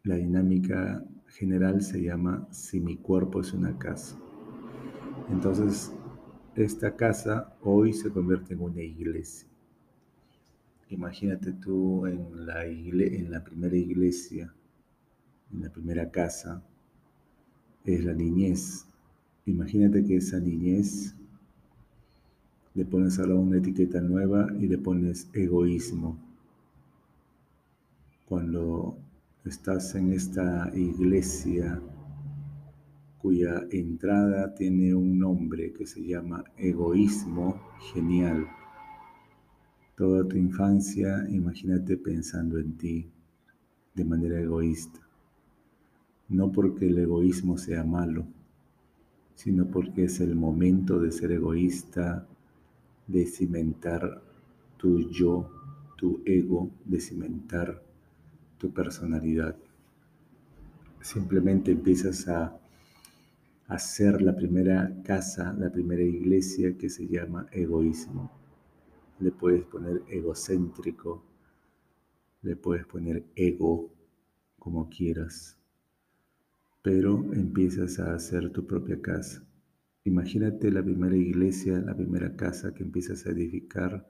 [0.03, 1.03] la dinámica
[1.35, 4.17] general se llama si mi cuerpo es una casa.
[5.29, 5.91] Entonces,
[6.55, 9.49] esta casa hoy se convierte en una iglesia.
[10.89, 14.53] Imagínate tú en la, en la primera iglesia,
[15.51, 16.63] en la primera casa,
[17.83, 18.85] es la niñez.
[19.45, 21.15] Imagínate que esa niñez
[22.73, 26.17] le pones ahora una etiqueta nueva y le pones egoísmo
[28.25, 28.97] cuando
[29.45, 31.79] estás en esta iglesia
[33.19, 37.61] cuya entrada tiene un nombre que se llama egoísmo
[37.93, 38.47] genial.
[39.95, 43.07] Toda tu infancia, imagínate pensando en ti
[43.93, 44.99] de manera egoísta.
[46.29, 48.25] No porque el egoísmo sea malo,
[49.35, 52.27] sino porque es el momento de ser egoísta,
[53.05, 54.23] de cimentar
[54.77, 55.51] tu yo,
[55.97, 57.84] tu ego, de cimentar
[58.57, 59.55] tu personalidad.
[61.01, 62.57] Simplemente empiezas a
[63.67, 68.31] hacer la primera casa, la primera iglesia que se llama egoísmo.
[69.19, 71.23] Le puedes poner egocéntrico,
[72.41, 73.89] le puedes poner ego,
[74.59, 75.57] como quieras,
[76.81, 79.43] pero empiezas a hacer tu propia casa.
[80.05, 84.07] Imagínate la primera iglesia, la primera casa que empiezas a edificar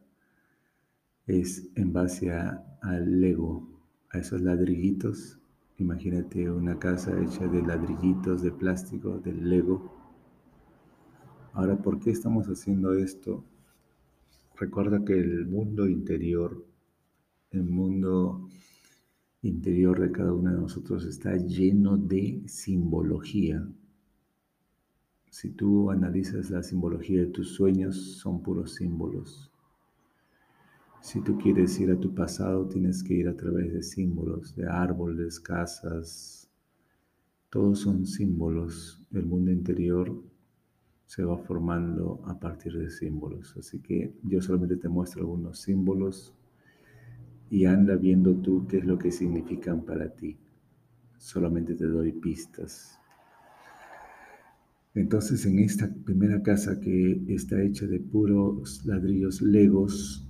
[1.28, 3.75] es en base al Lego,
[4.12, 5.40] a esos ladrillitos.
[5.78, 9.92] Imagínate una casa hecha de ladrillitos de plástico, del Lego.
[11.54, 13.44] Ahora, ¿por qué estamos haciendo esto?
[14.58, 16.66] Recuerda que el mundo interior,
[17.52, 18.48] el mundo
[19.42, 23.68] interior de cada uno de nosotros está lleno de simbología.
[25.30, 29.52] Si tú analizas la simbología de tus sueños, son puros símbolos.
[31.06, 34.68] Si tú quieres ir a tu pasado, tienes que ir a través de símbolos, de
[34.68, 36.50] árboles, casas.
[37.52, 39.06] Todos son símbolos.
[39.12, 40.20] El mundo interior
[41.06, 43.56] se va formando a partir de símbolos.
[43.56, 46.34] Así que yo solamente te muestro algunos símbolos
[47.52, 50.40] y anda viendo tú qué es lo que significan para ti.
[51.20, 53.00] Solamente te doy pistas.
[54.96, 60.25] Entonces en esta primera casa que está hecha de puros ladrillos legos,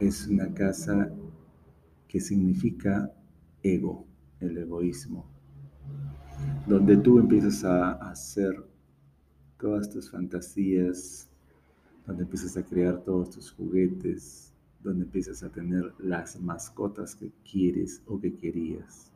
[0.00, 1.10] es una casa
[2.06, 3.12] que significa
[3.62, 4.06] ego,
[4.40, 5.26] el egoísmo,
[6.68, 8.64] donde tú empiezas a hacer
[9.58, 11.28] todas tus fantasías,
[12.06, 14.52] donde empiezas a crear todos tus juguetes,
[14.84, 19.10] donde empiezas a tener las mascotas que quieres o que querías.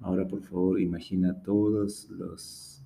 [0.00, 2.82] Ahora por favor imagina todos los,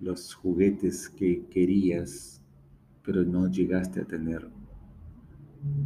[0.00, 2.40] los juguetes que querías,
[3.04, 4.57] pero no llegaste a tener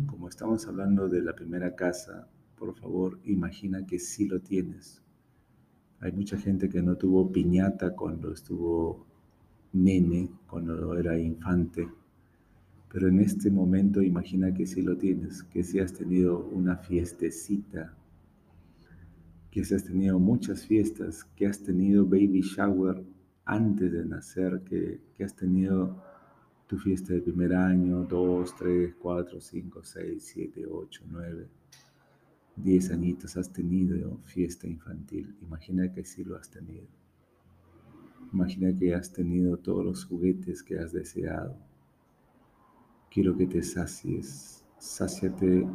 [0.07, 5.03] como estamos hablando de la primera casa, por favor, imagina que sí lo tienes.
[6.01, 9.07] Hay mucha gente que no tuvo piñata cuando estuvo
[9.73, 11.89] nene, cuando era infante,
[12.93, 17.95] pero en este momento imagina que sí lo tienes, que sí has tenido una fiestecita,
[19.51, 23.03] que sí has tenido muchas fiestas, que has tenido baby shower
[23.45, 26.03] antes de nacer, que, que has tenido
[26.67, 31.49] tu fiesta de primer año, 2, 3, 4, 5, 6, 7, 8, 9,
[32.57, 35.35] 10 añitos has tenido fiesta infantil.
[35.43, 36.87] Imagina que sí lo has tenido.
[38.33, 41.57] Imagina que has tenido todos los juguetes que has deseado.
[43.11, 44.65] Quiero que te sacies.
[44.79, 45.67] Sáciate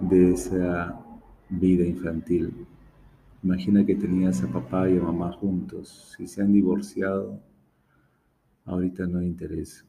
[0.00, 1.00] de esa
[1.50, 2.66] vida infantil.
[3.42, 6.14] Imagina que tenías a papá y a mamá juntos.
[6.16, 7.40] Si se han divorciado,
[8.66, 9.84] ahorita no interesa.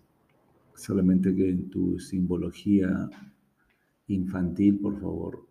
[0.73, 3.09] Solamente que en tu simbología
[4.07, 5.45] infantil, por favor,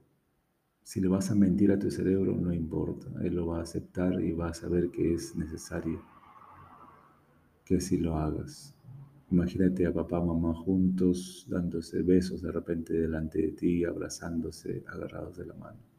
[0.82, 3.08] si le vas a mentir a tu cerebro, no importa.
[3.22, 6.00] Él lo va a aceptar y va a saber que es necesario
[7.64, 8.72] que así lo hagas.
[9.32, 15.46] Imagínate a papá mamá juntos, dándose besos de repente delante de ti, abrazándose, agarrados de
[15.46, 15.95] la mano.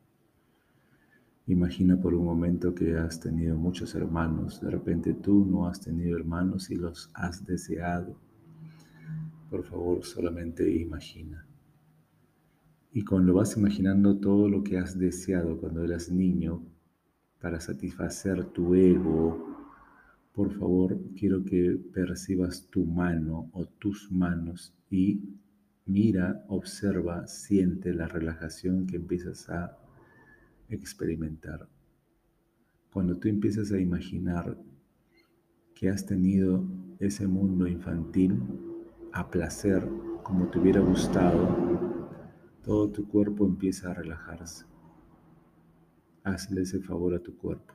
[1.49, 6.17] Imagina por un momento que has tenido muchos hermanos, de repente tú no has tenido
[6.17, 8.17] hermanos y los has deseado.
[9.49, 11.47] Por favor, solamente imagina.
[12.91, 16.65] Y cuando vas imaginando todo lo que has deseado cuando eras niño
[17.39, 19.55] para satisfacer tu ego,
[20.33, 25.21] por favor, quiero que percibas tu mano o tus manos y
[25.85, 29.77] mira, observa, siente la relajación que empiezas a
[30.69, 31.67] experimentar.
[32.91, 34.57] Cuando tú empiezas a imaginar
[35.75, 36.63] que has tenido
[36.99, 38.41] ese mundo infantil,
[39.13, 39.87] a placer,
[40.23, 41.47] como te hubiera gustado,
[42.63, 44.65] todo tu cuerpo empieza a relajarse.
[46.23, 47.73] Hazle ese favor a tu cuerpo.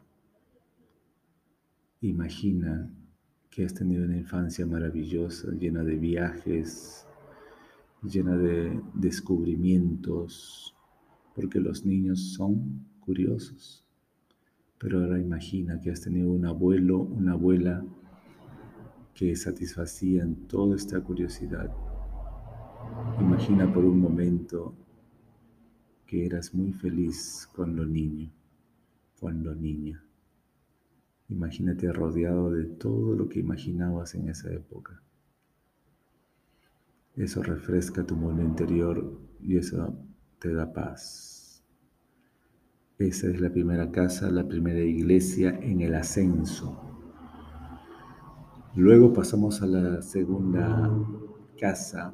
[2.01, 2.93] Imagina
[3.49, 7.07] que has tenido una infancia maravillosa, llena de viajes,
[8.03, 10.75] llena de descubrimientos,
[11.35, 13.85] porque los niños son curiosos.
[14.79, 17.85] Pero ahora imagina que has tenido un abuelo, una abuela
[19.15, 21.73] que satisfacían toda esta curiosidad.
[23.21, 24.75] Imagina por un momento
[26.07, 28.31] que eras muy feliz cuando niño,
[29.21, 30.03] cuando niña.
[31.29, 35.01] Imagínate rodeado de todo lo que imaginabas en esa época.
[37.17, 39.97] Eso refresca tu mundo interior y eso
[40.43, 41.63] te da paz.
[42.99, 46.81] Esa es la primera casa, la primera iglesia en el ascenso.
[48.75, 50.91] Luego pasamos a la segunda
[51.61, 52.13] casa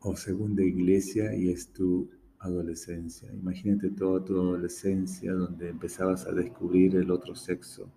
[0.00, 2.10] o segunda iglesia y es tu
[2.40, 3.32] adolescencia.
[3.32, 7.92] Imagínate toda tu adolescencia donde empezabas a descubrir el otro sexo.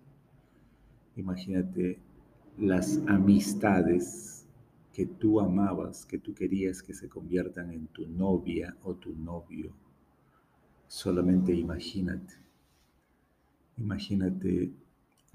[1.16, 1.98] Imagínate
[2.56, 4.35] las amistades
[4.96, 9.74] que tú amabas, que tú querías que se conviertan en tu novia o tu novio.
[10.88, 12.32] Solamente imagínate.
[13.76, 14.72] Imagínate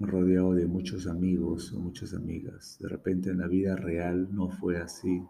[0.00, 2.76] rodeado de muchos amigos o muchas amigas.
[2.80, 5.22] De repente en la vida real no fue así.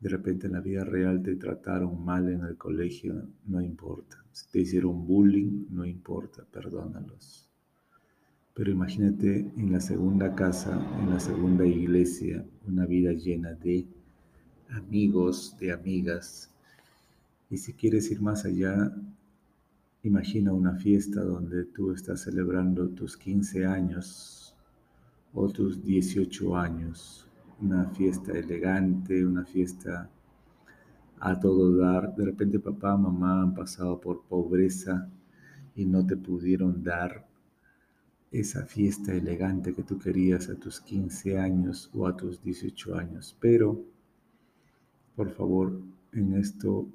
[0.00, 4.16] De repente en la vida real te trataron mal en el colegio, no importa.
[4.32, 7.51] Si te hicieron bullying, no importa, perdónalos.
[8.54, 13.86] Pero imagínate en la segunda casa, en la segunda iglesia, una vida llena de
[14.68, 16.50] amigos, de amigas.
[17.48, 18.94] Y si quieres ir más allá,
[20.02, 24.54] imagina una fiesta donde tú estás celebrando tus 15 años
[25.32, 27.26] o tus 18 años.
[27.58, 30.10] Una fiesta elegante, una fiesta
[31.20, 32.14] a todo dar.
[32.16, 35.08] De repente papá, mamá han pasado por pobreza
[35.74, 37.31] y no te pudieron dar
[38.32, 43.36] esa fiesta elegante que tú querías a tus 15 años o a tus 18 años.
[43.38, 43.84] Pero,
[45.14, 45.78] por favor,
[46.12, 46.88] en esto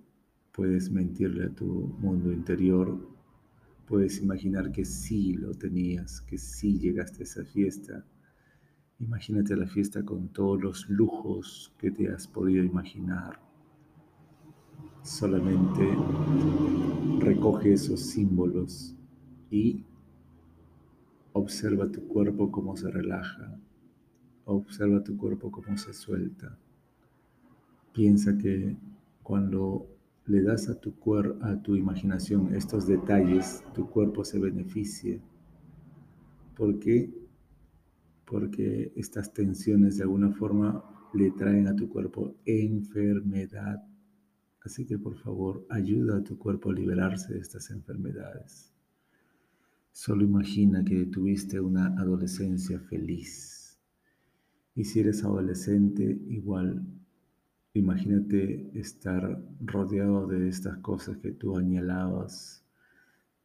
[0.51, 2.97] puedes mentirle a tu mundo interior,
[3.85, 8.03] puedes imaginar que sí lo tenías, que sí llegaste a esa fiesta.
[8.99, 13.39] Imagínate la fiesta con todos los lujos que te has podido imaginar.
[15.03, 15.95] Solamente
[17.19, 18.95] recoge esos símbolos
[19.51, 19.85] y
[21.39, 23.59] Observa tu cuerpo cómo se relaja.
[24.45, 26.57] Observa tu cuerpo cómo se suelta.
[27.93, 28.75] Piensa que
[29.21, 29.85] cuando
[30.25, 30.95] le das a tu,
[31.41, 35.19] a tu imaginación estos detalles, tu cuerpo se beneficia.
[36.55, 37.13] ¿Por qué?
[38.25, 40.83] Porque estas tensiones de alguna forma
[41.13, 43.83] le traen a tu cuerpo enfermedad.
[44.65, 48.73] Así que por favor, ayuda a tu cuerpo a liberarse de estas enfermedades.
[49.99, 53.79] Solo imagina que tuviste una adolescencia feliz.
[54.75, 56.85] Y si eres adolescente, igual,
[57.73, 62.63] imagínate estar rodeado de estas cosas que tú añalabas,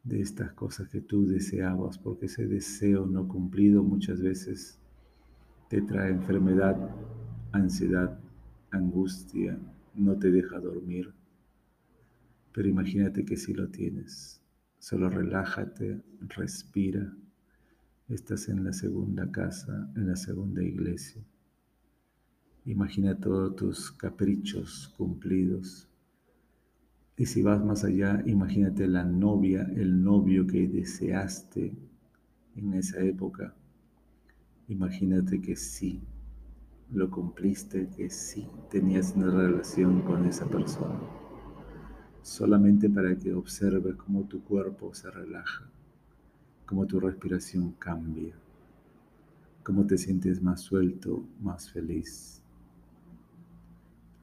[0.04, 4.78] de estas cosas que tú deseabas, porque ese deseo no cumplido muchas veces
[5.70, 6.76] te trae enfermedad,
[7.52, 8.20] ansiedad,
[8.70, 9.58] angustia,
[9.94, 11.14] no te deja dormir.
[12.52, 14.41] Pero imagínate que sí lo tienes
[14.82, 17.14] Solo relájate, respira.
[18.08, 21.22] Estás en la segunda casa, en la segunda iglesia.
[22.64, 25.88] Imagina todos tus caprichos cumplidos.
[27.16, 31.72] Y si vas más allá, imagínate la novia, el novio que deseaste
[32.56, 33.54] en esa época.
[34.66, 36.02] Imagínate que sí,
[36.90, 41.21] lo cumpliste, que sí, tenías una relación con esa persona
[42.22, 45.68] solamente para que observes cómo tu cuerpo se relaja,
[46.66, 48.34] cómo tu respiración cambia,
[49.62, 52.42] cómo te sientes más suelto, más feliz.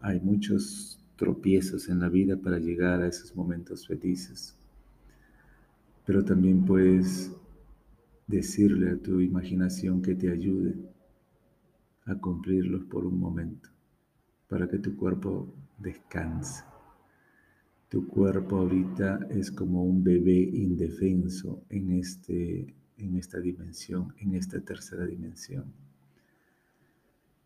[0.02, 4.58] Hay muchos tropiezos en la vida para llegar a esos momentos felices,
[6.06, 7.32] pero también puedes
[8.26, 10.76] decirle a tu imaginación que te ayude
[12.06, 13.70] a cumplirlos por un momento,
[14.48, 16.69] para que tu cuerpo descanse.
[17.90, 24.62] Tu cuerpo ahorita es como un bebé indefenso en, este, en esta dimensión, en esta
[24.62, 25.74] tercera dimensión.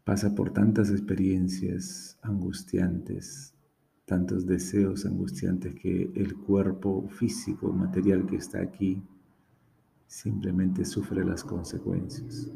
[0.03, 3.53] Pasa por tantas experiencias angustiantes,
[4.03, 9.01] tantos deseos angustiantes que el cuerpo físico, material que está aquí,
[10.07, 12.51] simplemente sufre las consecuencias.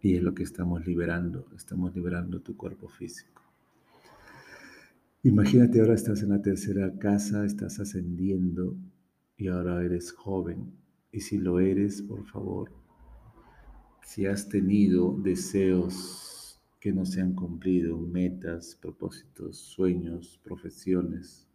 [0.00, 3.35] Y es lo que estamos liberando, estamos liberando tu cuerpo físico.
[5.26, 8.76] Imagínate ahora estás en la tercera casa, estás ascendiendo
[9.36, 10.70] y ahora eres joven.
[11.10, 12.70] Y si lo eres, por favor,
[14.04, 21.48] si has tenido deseos que no se han cumplido, metas, propósitos, sueños, profesiones,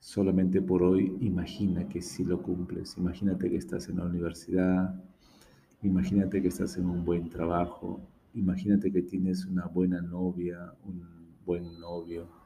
[0.00, 2.96] solamente por hoy imagina que si lo cumples.
[2.98, 5.00] Imagínate que estás en la universidad,
[5.84, 8.00] imagínate que estás en un buen trabajo,
[8.34, 11.04] imagínate que tienes una buena novia, un
[11.46, 12.39] buen novio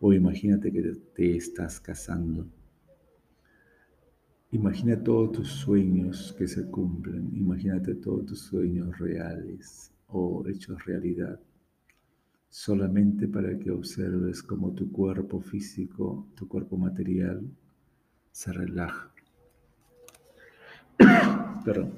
[0.00, 0.82] o imagínate que
[1.14, 2.46] te estás casando.
[4.50, 11.38] Imagina todos tus sueños que se cumplen, imagínate todos tus sueños reales o hechos realidad,
[12.48, 17.42] solamente para que observes cómo tu cuerpo físico, tu cuerpo material,
[18.32, 19.12] se relaja.
[21.64, 21.92] Perdón.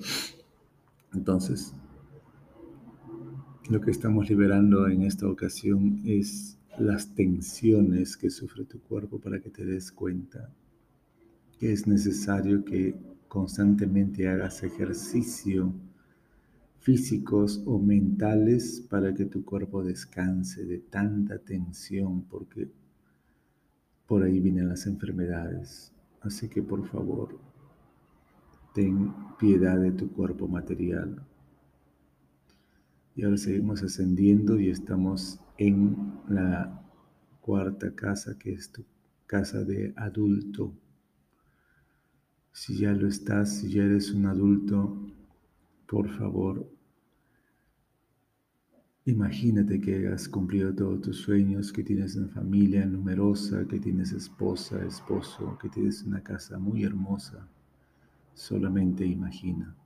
[1.13, 1.73] Entonces,
[3.69, 9.41] lo que estamos liberando en esta ocasión es las tensiones que sufre tu cuerpo para
[9.41, 10.51] que te des cuenta
[11.59, 12.95] que es necesario que
[13.29, 15.73] constantemente hagas ejercicio
[16.81, 22.71] físicos o mentales para que tu cuerpo descanse de tanta tensión, porque
[24.07, 25.93] por ahí vienen las enfermedades.
[26.23, 27.39] Así que por favor,
[28.75, 31.23] ten piedad de tu cuerpo material.
[33.15, 35.95] Y ahora seguimos ascendiendo y estamos en
[36.27, 36.83] la
[37.43, 38.83] cuarta casa, que es tu
[39.27, 40.73] casa de adulto.
[42.51, 44.97] Si ya lo estás, si ya eres un adulto,
[45.87, 46.67] por favor,
[49.05, 54.83] imagínate que has cumplido todos tus sueños, que tienes una familia numerosa, que tienes esposa,
[54.87, 57.47] esposo, que tienes una casa muy hermosa.
[58.33, 59.77] Solamente imagina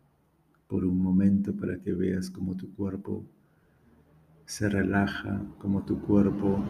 [0.69, 3.25] por un momento para que veas cómo tu cuerpo
[4.47, 6.63] se relaja, cómo tu cuerpo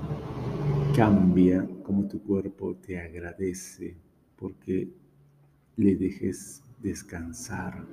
[0.95, 3.97] cambia, cómo tu cuerpo te agradece
[4.37, 4.89] porque
[5.77, 7.85] le dejes descansar.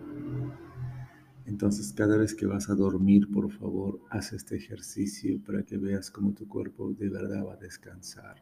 [1.46, 6.12] Entonces cada vez que vas a dormir, por favor, haz este ejercicio para que veas
[6.12, 8.36] cómo tu cuerpo de verdad va a descansar.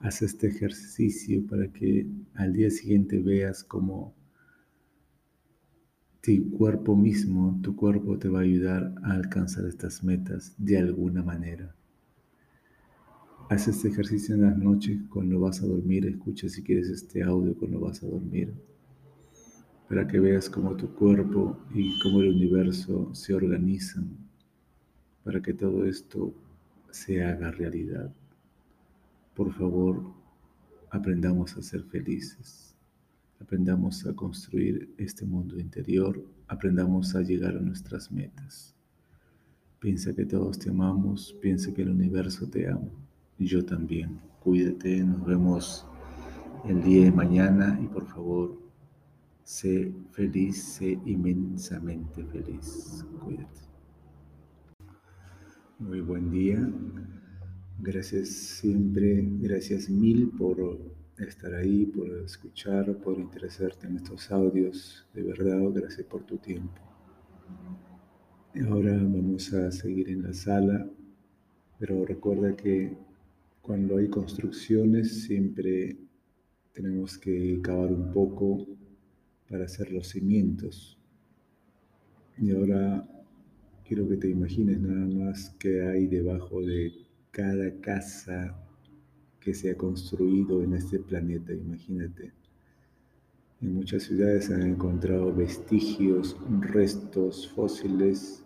[0.00, 4.14] Haz este ejercicio para que al día siguiente veas cómo
[6.22, 11.22] tu cuerpo mismo, tu cuerpo te va a ayudar a alcanzar estas metas de alguna
[11.22, 11.74] manera.
[13.48, 17.54] Haz este ejercicio en las noches cuando vas a dormir, escucha si quieres este audio
[17.54, 18.52] cuando vas a dormir,
[19.88, 24.30] para que veas cómo tu cuerpo y cómo el universo se organizan
[25.24, 26.34] para que todo esto
[26.90, 28.12] se haga realidad.
[29.34, 30.02] Por favor,
[30.90, 32.69] aprendamos a ser felices,
[33.40, 38.74] aprendamos a construir este mundo interior, aprendamos a llegar a nuestras metas.
[39.78, 42.90] Piensa que todos te amamos, piensa que el universo te ama
[43.46, 44.20] yo también.
[44.40, 45.86] Cuídate, nos vemos
[46.68, 48.58] el día de mañana y por favor,
[49.42, 53.04] sé feliz, sé inmensamente feliz.
[53.24, 53.60] Cuídate.
[55.78, 56.70] Muy buen día.
[57.78, 60.78] Gracias siempre, gracias mil por
[61.28, 65.06] estar ahí, por escuchar, por interesarte en estos audios.
[65.14, 66.80] De verdad, gracias por tu tiempo.
[68.54, 70.88] Y ahora vamos a seguir en la sala,
[71.78, 72.96] pero recuerda que
[73.62, 75.96] cuando hay construcciones siempre
[76.72, 78.66] tenemos que cavar un poco
[79.48, 80.98] para hacer los cimientos.
[82.38, 83.06] Y ahora
[83.84, 86.92] quiero que te imagines nada más que hay debajo de
[87.30, 88.56] cada casa
[89.40, 91.52] que se ha construido en este planeta.
[91.52, 92.32] Imagínate.
[93.60, 98.40] En muchas ciudades han encontrado vestigios, restos fósiles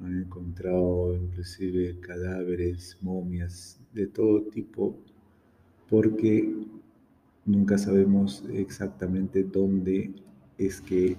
[0.00, 4.96] han encontrado inclusive cadáveres, momias de todo tipo,
[5.88, 6.54] porque
[7.44, 10.12] nunca sabemos exactamente dónde
[10.56, 11.16] es que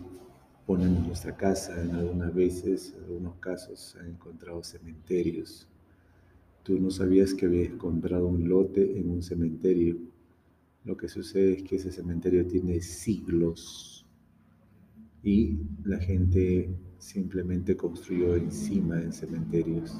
[0.66, 1.82] ponemos nuestra casa.
[1.82, 5.68] En algunas veces, en algunos casos, han encontrado cementerios.
[6.70, 9.98] Tú no sabías que habías comprado un lote en un cementerio.
[10.86, 14.06] Lo que sucede es que ese cementerio tiene siglos
[15.24, 20.00] y la gente simplemente construyó encima en cementerios.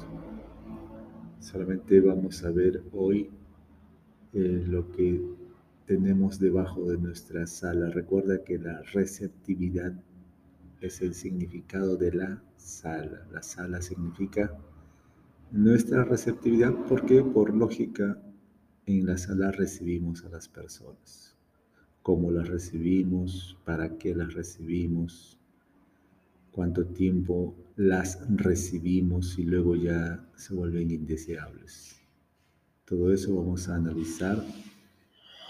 [1.40, 3.30] Solamente vamos a ver hoy
[4.32, 5.20] eh, lo que
[5.86, 7.90] tenemos debajo de nuestra sala.
[7.90, 9.92] Recuerda que la receptividad
[10.80, 13.26] es el significado de la sala.
[13.32, 14.56] La sala significa
[15.52, 18.20] nuestra receptividad porque por lógica
[18.86, 21.36] en la sala recibimos a las personas.
[22.02, 23.58] ¿Cómo las recibimos?
[23.64, 25.40] ¿Para qué las recibimos?
[26.50, 31.96] cuánto tiempo las recibimos y luego ya se vuelven indeseables.
[32.84, 34.44] Todo eso vamos a analizar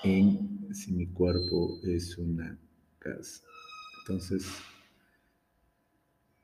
[0.04, 2.58] en si mi cuerpo es una
[2.98, 3.42] casa.
[4.00, 4.46] Entonces,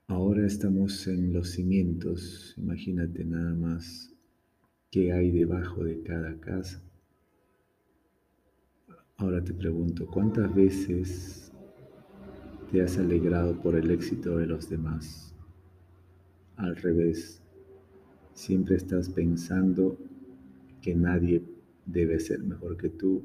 [0.08, 2.54] ahora estamos en los cimientos.
[2.56, 4.14] Imagínate nada más
[4.90, 6.82] qué hay debajo de cada casa.
[9.16, 11.46] Ahora te pregunto, ¿cuántas veces
[12.70, 15.34] te has alegrado por el éxito de los demás.
[16.56, 17.40] Al revés,
[18.34, 19.96] siempre estás pensando
[20.80, 21.42] que nadie
[21.84, 23.24] debe ser mejor que tú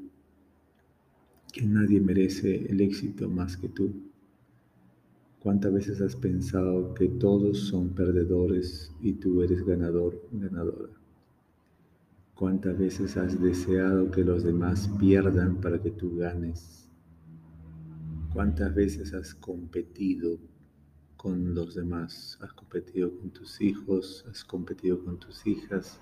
[1.52, 3.92] que nadie merece el éxito más que tú.
[5.42, 10.92] ¿Cuántas veces has pensado que todos son perdedores y tú eres ganador, ganadora?
[12.36, 16.88] ¿Cuántas veces has deseado que los demás pierdan para que tú ganes?
[18.32, 20.38] ¿Cuántas veces has competido
[21.16, 22.38] con los demás?
[22.40, 26.00] Has competido con tus hijos, has competido con tus hijas,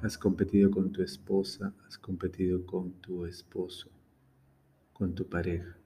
[0.00, 3.90] has competido con tu esposa, has competido con tu esposo,
[4.92, 5.76] con tu pareja.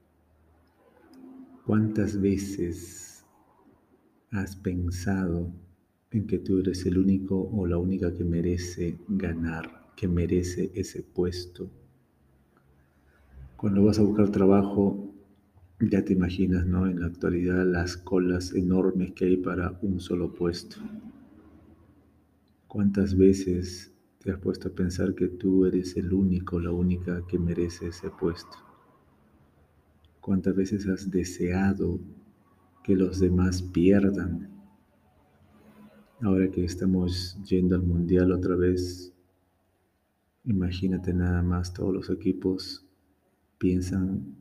[1.69, 3.23] ¿Cuántas veces
[4.31, 5.53] has pensado
[6.09, 11.03] en que tú eres el único o la única que merece ganar, que merece ese
[11.03, 11.69] puesto.
[13.55, 15.13] Cuando vas a buscar trabajo,
[15.79, 16.87] ya te imaginas, ¿no?
[16.87, 20.77] En la actualidad las colas enormes que hay para un solo puesto.
[22.67, 27.37] ¿Cuántas veces te has puesto a pensar que tú eres el único, la única que
[27.37, 28.68] merece ese puesto?
[30.29, 31.99] ¿Cuántas veces has deseado
[32.83, 34.47] que los demás pierdan
[36.21, 39.11] Ahora que estamos yendo al mundial otra vez,
[40.43, 42.85] imagínate nada más, todos los equipos
[43.57, 44.35] piensan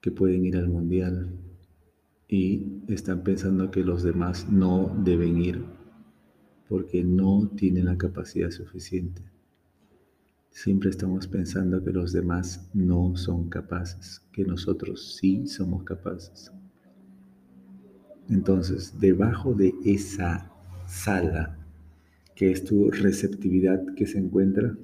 [0.00, 1.38] que pueden ir al mundial
[2.26, 5.64] y están pensando que los demás no deben ir
[6.68, 9.22] porque no tienen la capacidad suficiente.
[10.54, 16.52] Siempre estamos pensando que los demás no son capaces, que nosotros sí somos capaces.
[18.30, 20.52] Entonces, debajo de esa
[20.86, 21.58] sala,
[22.36, 24.78] que es tu receptividad que se encuentra,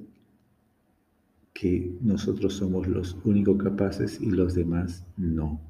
[1.52, 5.60] que nosotros somos los únicos capaces y los demás no.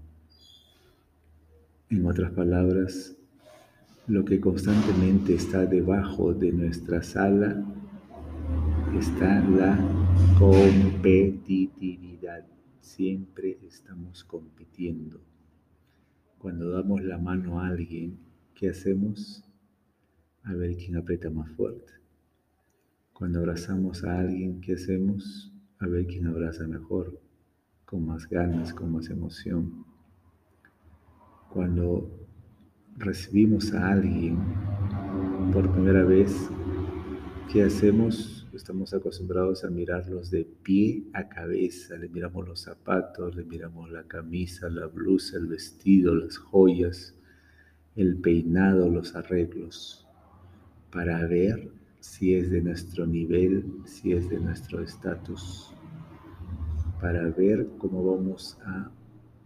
[1.90, 3.18] En otras palabras,
[4.06, 7.62] lo que constantemente está debajo de nuestra sala
[8.98, 9.78] está la
[10.38, 12.46] competitividad.
[12.80, 15.20] Siempre estamos compitiendo.
[16.38, 18.18] Cuando damos la mano a alguien,
[18.54, 19.44] ¿qué hacemos?
[20.44, 21.92] a ver quién aprieta más fuerte.
[23.12, 25.52] Cuando abrazamos a alguien, ¿qué hacemos?
[25.78, 27.20] A ver quién abraza mejor,
[27.84, 29.84] con más ganas, con más emoción.
[31.50, 32.10] Cuando
[32.96, 34.38] recibimos a alguien
[35.52, 36.48] por primera vez,
[37.52, 38.39] ¿qué hacemos?
[38.60, 44.02] Estamos acostumbrados a mirarlos de pie a cabeza, le miramos los zapatos, le miramos la
[44.02, 47.14] camisa, la blusa, el vestido, las joyas,
[47.96, 50.06] el peinado, los arreglos
[50.92, 55.72] para ver si es de nuestro nivel, si es de nuestro estatus,
[57.00, 58.90] para ver cómo vamos a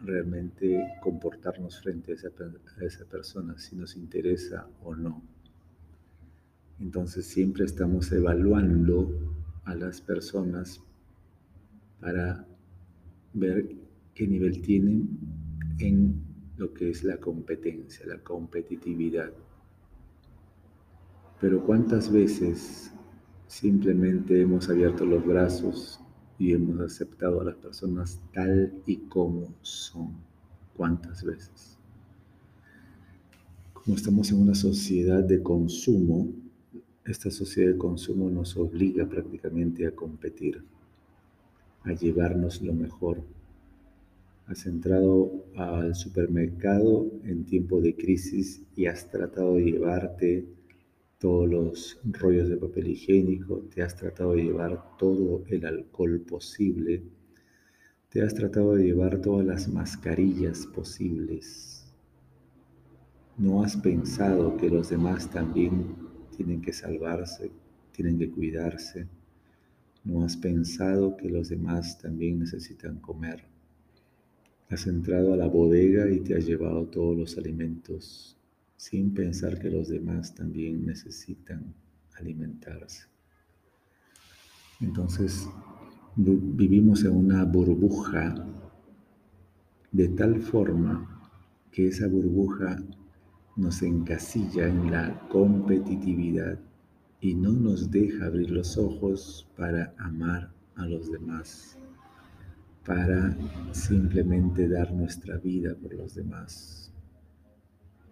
[0.01, 5.34] realmente comportarnos frente a esa, persona, si nos interesa o no.
[6.81, 9.11] Entonces siempre estamos evaluando
[9.65, 10.81] a las personas
[12.01, 12.47] para
[13.33, 13.75] ver
[14.15, 15.09] qué nivel tienen
[15.79, 16.23] en
[16.57, 19.33] lo que es la competencia, la competitividad.
[21.41, 22.93] Pero cuántas veces
[23.47, 26.01] simplemente hemos abierto los brazos
[26.39, 30.13] y hemos aceptado a las personas tal y como son.
[30.77, 31.79] ¿Cuántas veces?
[33.73, 36.33] Como estamos en una sociedad de consumo,
[37.05, 40.63] esta sociedad de consumo nos obliga prácticamente a competir,
[41.83, 43.23] a llevarnos lo mejor.
[44.47, 50.47] Has entrado al supermercado en tiempo de crisis y has tratado de llevarte
[51.19, 57.03] todos los rollos de papel higiénico, te has tratado de llevar todo el alcohol posible,
[58.11, 61.87] te has tratado de llevar todas las mascarillas posibles.
[63.37, 66.04] No has pensado que los demás también
[66.37, 67.51] tienen que salvarse,
[67.93, 69.07] tienen que cuidarse.
[70.05, 73.45] No has pensado que los demás también necesitan comer.
[74.69, 78.37] Has entrado a la bodega y te has llevado todos los alimentos
[78.77, 81.75] sin pensar que los demás también necesitan
[82.19, 83.07] alimentarse.
[84.81, 85.49] Entonces,
[86.17, 88.35] vivimos en una burbuja
[89.91, 91.31] de tal forma
[91.71, 92.83] que esa burbuja
[93.57, 96.59] nos encasilla en la competitividad
[97.21, 101.79] y no nos deja abrir los ojos para amar a los demás,
[102.85, 103.37] para
[103.73, 106.85] simplemente dar nuestra vida por los demás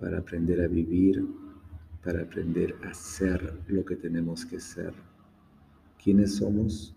[0.03, 1.25] para aprender a vivir,
[2.03, 4.93] para aprender a ser lo que tenemos que ser.
[6.03, 6.97] ¿Quiénes somos?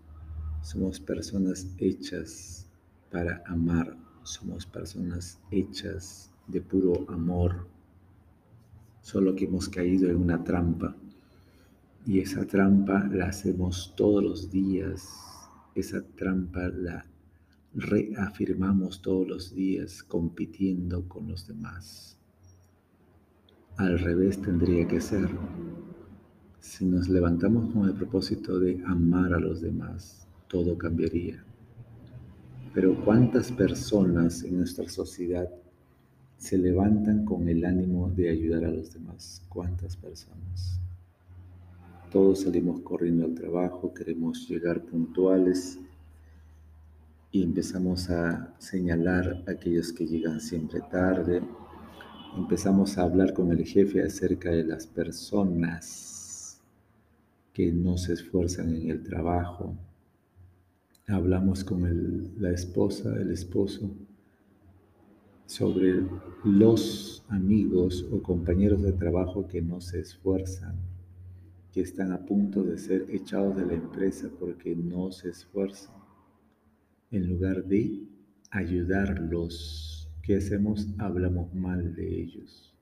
[0.60, 2.66] Somos personas hechas
[3.12, 7.68] para amar, somos personas hechas de puro amor,
[9.06, 10.96] solo que hemos caído en una trampa.
[12.06, 15.08] Y esa trampa la hacemos todos los días,
[15.76, 17.06] esa trampa la,
[17.72, 22.18] reafirmamos todos los días compitiendo con los demás.
[23.76, 25.28] Al revés tendría que ser.
[26.58, 31.44] Si nos levantamos con el propósito de amar a los demás, todo cambiaría.
[32.74, 35.48] Pero ¿cuántas personas en nuestra sociedad
[36.36, 39.42] se levantan con el ánimo de ayudar a los demás?
[39.48, 40.80] ¿Cuántas personas?
[42.10, 45.78] Todos salimos corriendo al trabajo, queremos llegar puntuales
[47.32, 51.42] y empezamos a señalar a aquellos que llegan siempre tarde.
[52.36, 56.62] Empezamos a hablar con el jefe acerca de las personas
[57.52, 59.74] que no se esfuerzan en el trabajo.
[61.08, 63.90] Hablamos con la esposa, el esposo,
[65.46, 66.06] sobre
[66.44, 70.76] los amigos o compañeros de trabajo que no se esfuerzan
[71.76, 75.94] que están a punto de ser echados de la empresa porque no se esfuerzan.
[77.10, 78.00] En lugar de
[78.50, 80.88] ayudarlos, ¿qué hacemos?
[80.96, 82.74] Hablamos mal de ellos.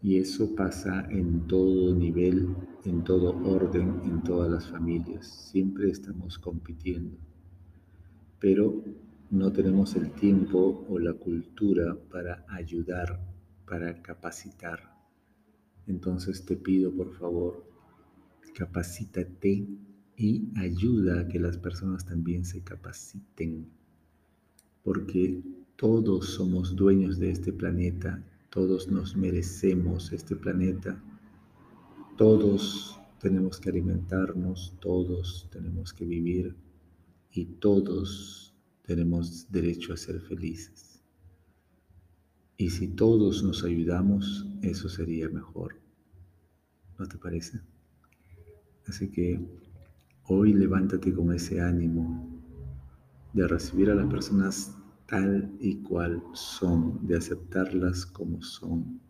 [0.00, 2.56] Y eso pasa en todo nivel,
[2.86, 5.26] en todo orden, en todas las familias.
[5.52, 7.18] Siempre estamos compitiendo.
[8.38, 8.82] Pero
[9.30, 13.20] no tenemos el tiempo o la cultura para ayudar,
[13.64, 14.92] para capacitar.
[15.86, 17.64] Entonces te pido por favor,
[18.54, 19.68] capacítate
[20.16, 23.68] y ayuda a que las personas también se capaciten,
[24.82, 25.40] porque
[25.76, 31.00] todos somos dueños de este planeta, todos nos merecemos este planeta,
[32.16, 36.56] todos tenemos que alimentarnos, todos tenemos que vivir
[37.32, 38.49] y todos
[38.90, 41.00] tenemos derecho a ser felices.
[42.56, 45.80] Y si todos nos ayudamos, eso sería mejor.
[46.98, 47.60] ¿No te parece?
[48.88, 49.38] Así que
[50.24, 52.42] hoy levántate con ese ánimo
[53.32, 54.76] de recibir a las personas
[55.06, 59.00] tal y cual son, de aceptarlas como son,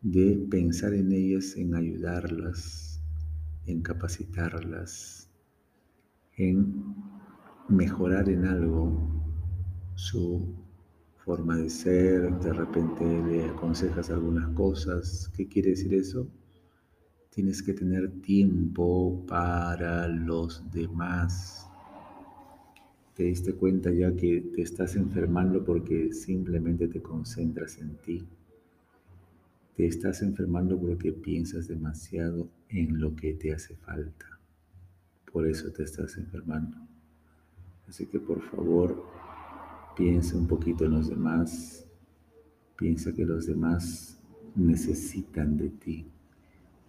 [0.00, 3.02] de pensar en ellas, en ayudarlas,
[3.66, 5.28] en capacitarlas,
[6.38, 7.21] en
[7.68, 9.12] mejorar en algo
[9.94, 10.54] su
[11.24, 15.30] forma de ser, de repente le aconsejas algunas cosas.
[15.36, 16.26] ¿Qué quiere decir eso?
[17.30, 21.68] Tienes que tener tiempo para los demás.
[23.14, 28.26] Te diste cuenta ya que te estás enfermando porque simplemente te concentras en ti.
[29.76, 34.26] Te estás enfermando porque piensas demasiado en lo que te hace falta.
[35.32, 36.81] Por eso te estás enfermando.
[37.92, 39.04] Así que por favor,
[39.94, 41.86] piensa un poquito en los demás.
[42.74, 44.18] Piensa que los demás
[44.56, 46.06] necesitan de ti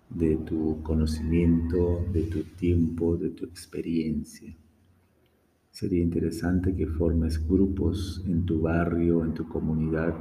[0.10, 4.56] de tu conocimiento, de tu tiempo, de tu experiencia.
[5.72, 10.16] Sería interesante que formes grupos en tu barrio, en tu comunidad,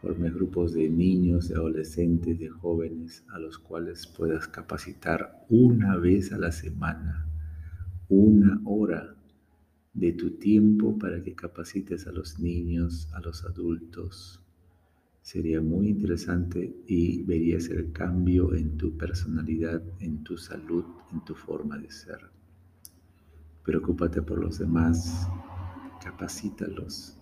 [0.00, 6.32] formes grupos de niños, de adolescentes, de jóvenes a los cuales puedas capacitar una vez
[6.32, 7.26] a la semana,
[8.08, 9.15] una hora
[9.96, 14.46] de tu tiempo para que capacites a los niños, a los adultos,
[15.26, 21.34] Sería muy interesante y verías el cambio en tu personalidad, en tu salud, en tu
[21.34, 22.30] forma de ser.
[23.64, 25.26] Preocúpate por los demás,
[26.00, 27.18] capacítalos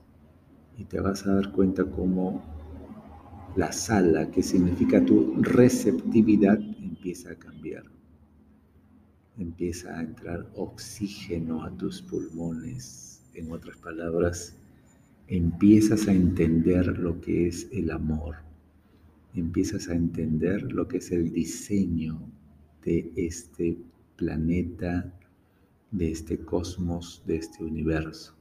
[0.77, 2.45] y te vas a dar cuenta cómo
[3.57, 7.85] la sala, que significa tu receptividad, empieza a cambiar.
[9.39, 13.22] Empieza a entrar oxígeno a tus pulmones.
[13.35, 14.57] En otras palabras,
[15.26, 18.37] empiezas a entender lo que es el amor,
[19.35, 22.20] empiezas a entender lo que es el diseño
[22.85, 23.78] de este
[24.16, 25.12] planeta,
[25.91, 28.35] de este cosmos, de este universo.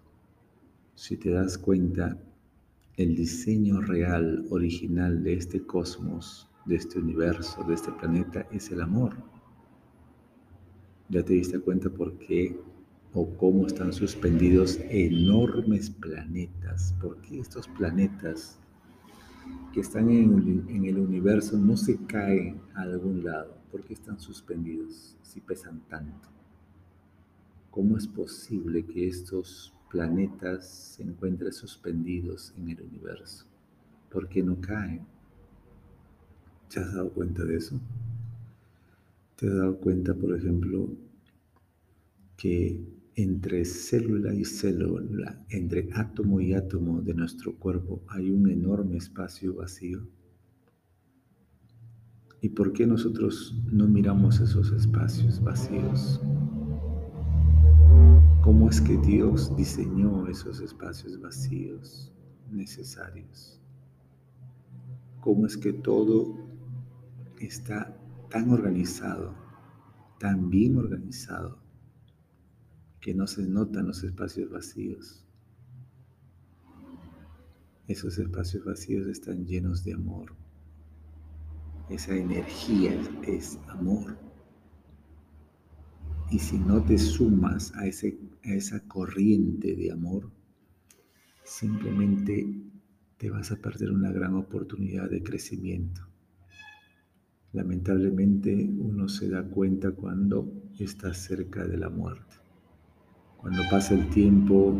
[0.95, 2.17] Si te das cuenta,
[2.97, 8.81] el diseño real, original de este cosmos, de este universo, de este planeta, es el
[8.81, 9.15] amor.
[11.09, 12.57] Ya te diste cuenta por qué
[13.13, 18.57] o cómo están suspendidos enormes planetas, porque estos planetas
[19.73, 25.41] que están en, el universo no se caen a algún lado, porque están suspendidos si
[25.41, 26.29] pesan tanto.
[27.69, 33.45] ¿Cómo es posible que estos planetas se encuentren suspendidos en el universo?
[34.11, 35.01] ¿Por qué no caen?
[36.69, 37.79] ¿Te has dado cuenta de eso?
[39.43, 40.95] ¿Te has dado cuenta, por ejemplo,
[42.37, 42.81] que
[43.13, 49.53] entre célula y célula, entre átomo y átomo de nuestro cuerpo hay un enorme espacio
[49.55, 50.07] vacío.
[52.39, 56.21] ¿Y por qué nosotros no miramos esos espacios vacíos?
[58.41, 62.13] cómo es que Dios diseñó esos espacios vacíos
[62.49, 63.59] necesarios.
[65.19, 66.37] Cómo es que todo
[67.41, 67.93] está
[68.34, 69.36] tan organizado,
[70.17, 71.59] tan bien organizado,
[72.99, 75.23] que no se notan los espacios vacíos.
[77.88, 80.34] Esos espacios vacíos están llenos de amor.
[81.91, 84.17] Esa energía es amor.
[86.31, 90.31] Y si no te sumas a, ese, a esa corriente de amor,
[91.43, 92.51] simplemente
[93.17, 96.12] te vas a perder una gran oportunidad de crecimiento.
[97.53, 102.37] Lamentablemente uno se da cuenta cuando está cerca de la muerte,
[103.37, 104.75] cuando pasa el tiempo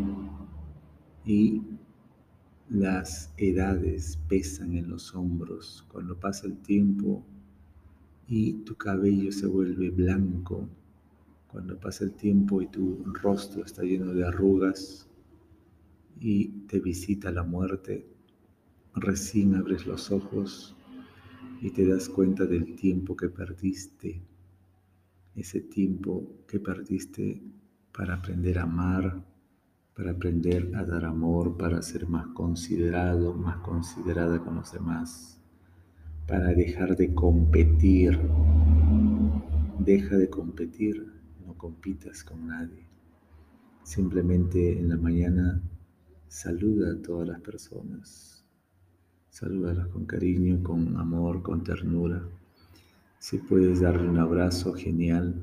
[1.24, 1.62] y
[2.68, 7.24] las edades pesan en los hombros, cuando pasa el tiempo
[8.26, 10.68] y tu cabello se vuelve blanco,
[11.46, 15.08] cuando pasa el tiempo y tu rostro está lleno de arrugas
[16.18, 18.04] y te visita la muerte,
[18.96, 20.73] recién abres los ojos
[21.64, 24.20] y te das cuenta del tiempo que perdiste,
[25.34, 27.40] ese tiempo que perdiste
[27.90, 29.24] para aprender a amar,
[29.96, 35.40] para aprender a dar amor, para ser más considerado, más considerada con los demás,
[36.28, 38.20] para dejar de competir.
[39.78, 41.14] Deja de competir,
[41.46, 42.86] no compitas con nadie.
[43.84, 45.62] Simplemente en la mañana
[46.28, 48.33] saluda a todas las personas
[49.34, 52.22] Salúdalas con cariño, con amor, con ternura.
[53.18, 55.42] Si puedes darle un abrazo, genial.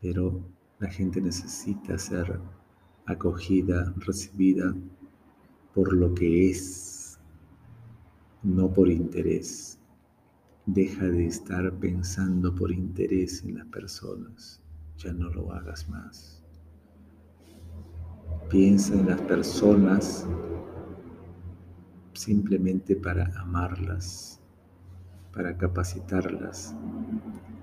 [0.00, 0.40] Pero
[0.78, 2.40] la gente necesita ser
[3.04, 4.74] acogida, recibida
[5.74, 7.18] por lo que es,
[8.42, 9.78] no por interés.
[10.64, 14.62] Deja de estar pensando por interés en las personas.
[14.96, 16.42] Ya no lo hagas más.
[18.48, 20.26] Piensa en las personas
[22.20, 24.40] simplemente para amarlas,
[25.32, 26.74] para capacitarlas.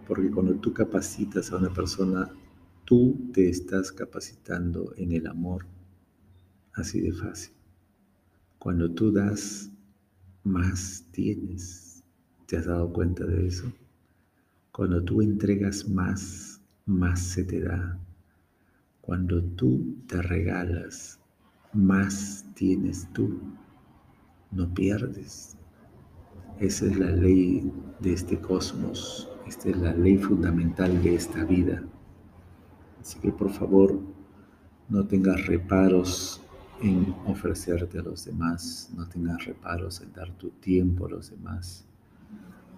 [0.07, 2.31] Porque cuando tú capacitas a una persona,
[2.83, 5.67] tú te estás capacitando en el amor.
[6.73, 7.53] Así de fácil.
[8.57, 9.69] Cuando tú das,
[10.43, 12.03] más tienes.
[12.47, 13.71] ¿Te has dado cuenta de eso?
[14.71, 17.99] Cuando tú entregas más, más se te da.
[19.01, 21.19] Cuando tú te regalas,
[21.73, 23.39] más tienes tú
[24.51, 25.57] no pierdes.
[26.59, 31.83] Esa es la ley de este cosmos, esta es la ley fundamental de esta vida.
[32.99, 33.99] Así que por favor,
[34.89, 36.41] no tengas reparos
[36.81, 41.85] en ofrecerte a los demás, no tengas reparos en dar tu tiempo a los demás,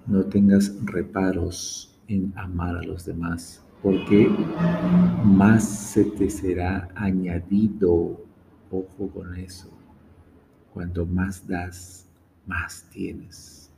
[0.07, 4.30] no tengas reparos en amar a los demás, porque
[5.24, 8.26] más se te será añadido,
[8.72, 9.70] ojo con eso,
[10.74, 12.07] cuanto más das,
[12.45, 13.72] más tienes.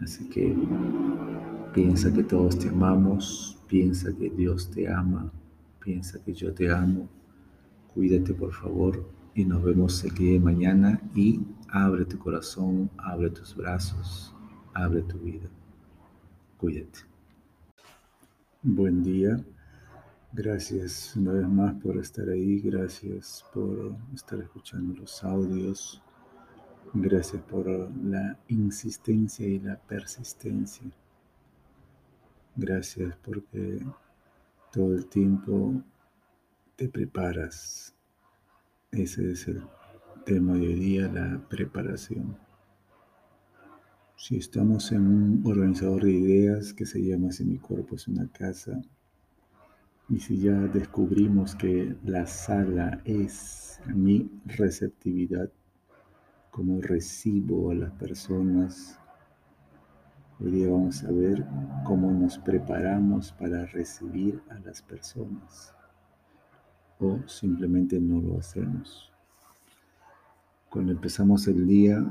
[0.00, 0.56] Así que
[1.72, 5.30] piensa que todos te amamos, piensa que Dios te ama,
[5.78, 7.08] piensa que yo te amo.
[7.94, 13.30] Cuídate por favor y nos vemos el día de mañana y abre tu corazón, abre
[13.30, 14.34] tus brazos,
[14.74, 15.48] abre tu vida.
[16.58, 17.00] Cuídate.
[18.62, 19.44] Buen día.
[20.32, 26.02] Gracias una vez más por estar ahí, gracias por estar escuchando los audios.
[26.94, 27.66] Gracias por
[28.04, 30.90] la insistencia y la persistencia.
[32.54, 33.80] Gracias porque
[34.70, 35.72] todo el tiempo
[36.76, 37.94] te preparas.
[38.90, 39.62] Ese es el
[40.26, 42.36] tema de hoy día, la preparación.
[44.14, 48.28] Si estamos en un organizador de ideas que se llama Si mi cuerpo es una
[48.28, 48.82] casa,
[50.10, 55.50] y si ya descubrimos que la sala es mi receptividad,
[56.52, 59.00] cómo recibo a las personas.
[60.38, 61.46] Hoy día vamos a ver
[61.82, 65.74] cómo nos preparamos para recibir a las personas
[66.98, 69.10] o simplemente no lo hacemos.
[70.68, 72.04] Cuando empezamos el día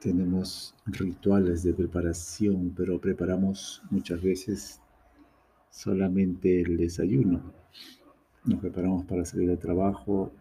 [0.00, 4.80] tenemos rituales de preparación, pero preparamos muchas veces
[5.68, 7.52] solamente el desayuno.
[8.44, 10.32] Nos preparamos para salir al trabajo,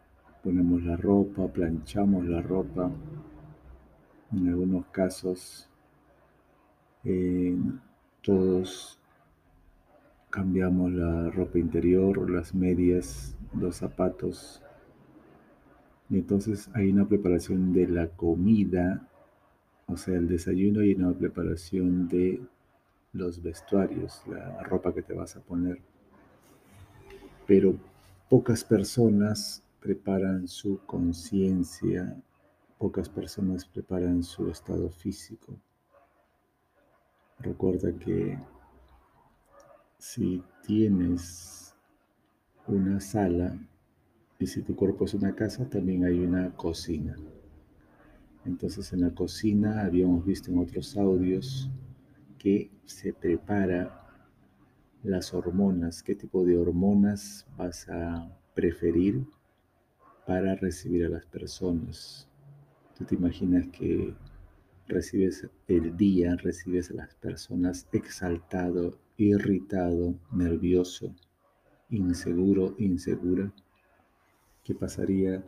[0.45, 2.91] ponemos la ropa, planchamos la ropa.
[4.31, 5.67] En algunos casos
[7.03, 7.57] eh,
[8.21, 8.99] todos
[10.29, 14.61] cambiamos la ropa interior, las medias, los zapatos.
[16.11, 19.09] Y entonces hay una preparación de la comida,
[19.87, 22.39] o sea, el desayuno y una preparación de
[23.13, 25.79] los vestuarios, la ropa que te vas a poner.
[27.47, 27.75] Pero
[28.29, 32.19] Pocas personas preparan su conciencia,
[32.79, 35.59] pocas personas preparan su estado físico.
[37.37, 38.35] Recuerda que
[39.99, 41.75] si tienes
[42.65, 43.59] una sala
[44.39, 47.15] y si tu cuerpo es una casa, también hay una cocina.
[48.43, 51.69] Entonces en la cocina habíamos visto en otros audios
[52.39, 54.01] que se prepara
[55.03, 59.23] las hormonas, qué tipo de hormonas vas a preferir
[60.25, 62.27] para recibir a las personas.
[62.97, 64.13] Tú te imaginas que
[64.87, 71.13] recibes el día, recibes a las personas exaltado, irritado, nervioso,
[71.89, 73.51] inseguro, insegura.
[74.63, 75.43] ¿Qué pasaría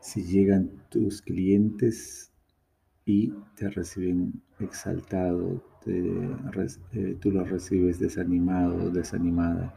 [0.00, 2.30] si llegan tus clientes
[3.04, 9.72] y te reciben exaltado, eh, tú los recibes desanimado, desanimada,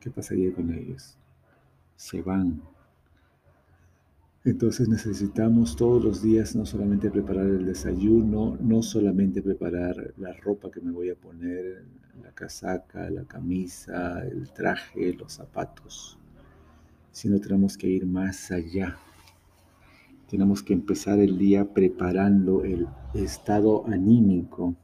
[0.00, 1.18] ¿qué pasaría con ellos?
[1.96, 2.62] Se van.
[4.46, 10.70] Entonces necesitamos todos los días no solamente preparar el desayuno, no solamente preparar la ropa
[10.70, 11.84] que me voy a poner,
[12.22, 16.18] la casaca, la camisa, el traje, los zapatos,
[17.12, 18.96] sino tenemos que ir más allá
[20.28, 24.74] tenemos que empezar el día preparando el estado anímico.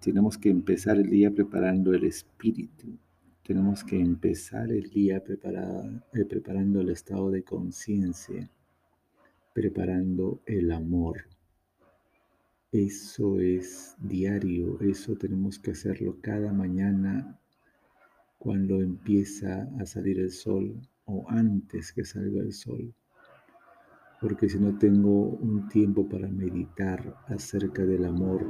[0.00, 2.98] Tenemos que empezar el día preparando el espíritu.
[3.44, 8.50] Tenemos que empezar el día eh, preparando el estado de conciencia,
[9.56, 11.24] preparando el amor.
[12.70, 17.40] Eso es diario, eso tenemos que hacerlo cada mañana
[18.36, 22.94] cuando empieza a salir el sol o antes que salga el sol
[24.20, 28.42] porque si no tengo un tiempo para meditar acerca del amor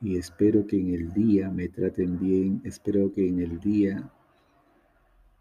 [0.00, 4.10] y espero que en el día me traten bien, espero que en el día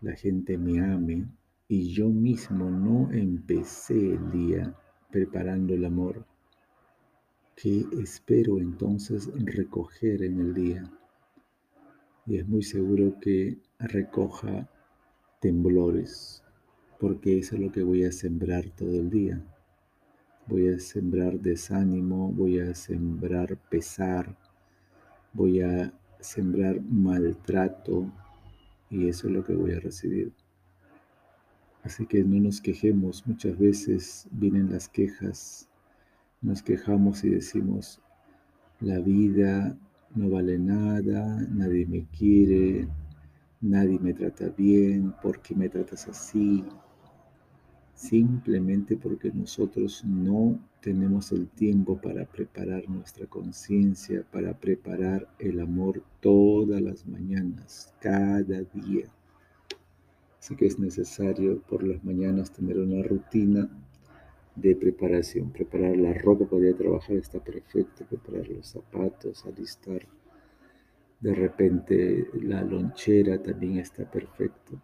[0.02, 1.28] la gente me ame
[1.72, 4.76] y yo mismo no empecé el día
[5.10, 6.26] preparando el amor,
[7.56, 10.84] ¿qué espero entonces recoger en el día?
[12.26, 14.70] Y es muy seguro que recoja
[15.40, 16.44] temblores,
[17.00, 19.42] porque eso es lo que voy a sembrar todo el día.
[20.48, 24.38] Voy a sembrar desánimo, voy a sembrar pesar,
[25.32, 28.12] voy a sembrar maltrato
[28.90, 30.34] y eso es lo que voy a recibir.
[31.84, 35.68] Así que no nos quejemos, muchas veces vienen las quejas,
[36.42, 38.02] nos quejamos y decimos,
[38.80, 39.78] la vida
[40.16, 42.88] no vale nada, nadie me quiere,
[43.62, 46.64] nadie me trata bien, ¿por qué me tratas así?
[48.02, 56.02] simplemente porque nosotros no tenemos el tiempo para preparar nuestra conciencia, para preparar el amor
[56.20, 59.06] todas las mañanas, cada día.
[60.42, 63.70] Así que es necesario por las mañanas tener una rutina
[64.58, 65.52] de preparación.
[65.52, 70.06] Preparar la ropa para ir a trabajar está perfecto, preparar los zapatos, alistar.
[71.22, 74.82] De repente la lonchera también está perfecto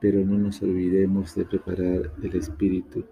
[0.00, 3.04] pero no nos olvidemos de preparar el espíritu.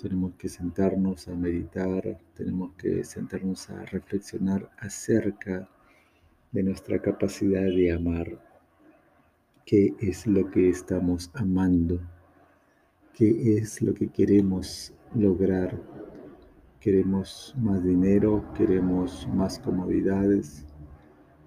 [0.00, 5.68] Tenemos que sentarnos a meditar, tenemos que sentarnos a reflexionar acerca
[6.50, 8.55] de nuestra capacidad de amar.
[9.66, 12.00] ¿Qué es lo que estamos amando?
[13.12, 15.78] ¿Qué es lo que queremos lograr?
[16.80, 18.42] ¿Queremos más dinero?
[18.54, 20.64] ¿Queremos más comodidades?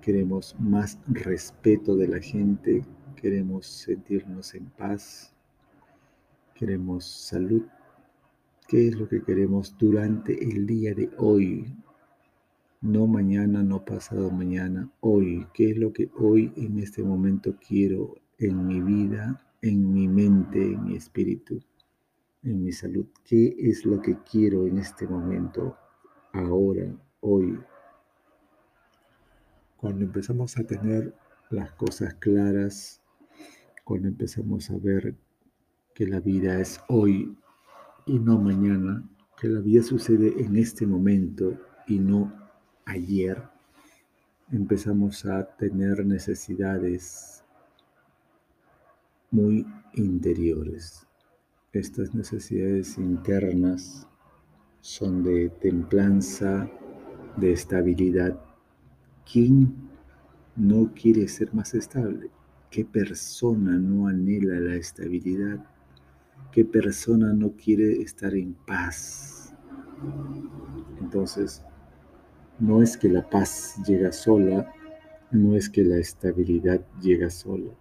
[0.02, 2.84] ¿Queremos más respeto de la gente?
[3.20, 5.34] queremos sentirnos en paz,
[6.56, 7.64] queremos salud.
[8.68, 11.66] ¿Qué es lo que queremos durante el día de hoy?
[12.82, 15.46] No mañana, no pasado mañana, hoy.
[15.54, 20.64] ¿Qué es lo que hoy en este momento quiero en mi vida, en mi mente,
[20.64, 21.60] en mi espíritu,
[22.42, 23.06] en mi salud?
[23.26, 25.76] ¿Qué es lo que quiero en este momento,
[26.32, 27.60] ahora, hoy?
[29.76, 31.14] Cuando empezamos a tener
[31.50, 33.02] las cosas claras,
[33.84, 35.18] cuando empezamos a ver
[35.94, 37.38] que la vida es hoy
[38.06, 39.04] y no mañana,
[39.38, 42.39] que la vida sucede en este momento y no
[42.90, 43.44] ayer,
[44.52, 47.44] empezamos a tener necesidades
[49.32, 51.06] muy interiores.
[51.72, 54.08] Estas necesidades internas
[54.82, 56.68] son de templanza,
[57.38, 58.40] de estabilidad.
[59.32, 59.76] ¿Quién
[60.56, 62.32] no quiere ser más estable?
[62.72, 65.64] ¿Qué persona no anhela la estabilidad?
[66.52, 69.54] ¿Qué persona no quiere estar en paz?
[71.00, 71.64] Entonces,
[72.60, 74.74] no es que la paz llega sola,
[75.32, 77.72] no es que la estabilidad llega sola.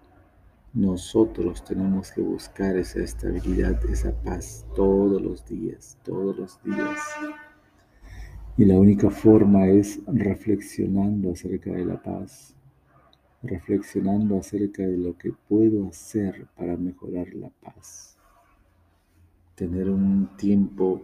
[0.74, 6.98] Nosotros tenemos que buscar esa estabilidad, esa paz todos los días, todos los días.
[8.56, 12.54] Y la única forma es reflexionando acerca de la paz,
[13.42, 18.16] reflexionando acerca de lo que puedo hacer para mejorar la paz.
[19.54, 21.02] Tener un tiempo,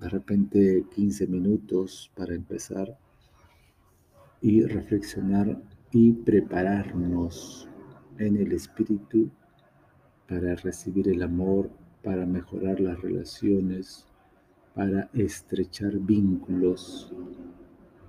[0.00, 2.98] de repente 15 minutos para empezar
[4.40, 5.62] y reflexionar
[5.92, 7.68] y prepararnos
[8.18, 9.30] en el espíritu
[10.26, 11.70] para recibir el amor,
[12.02, 14.06] para mejorar las relaciones,
[14.74, 17.12] para estrechar vínculos.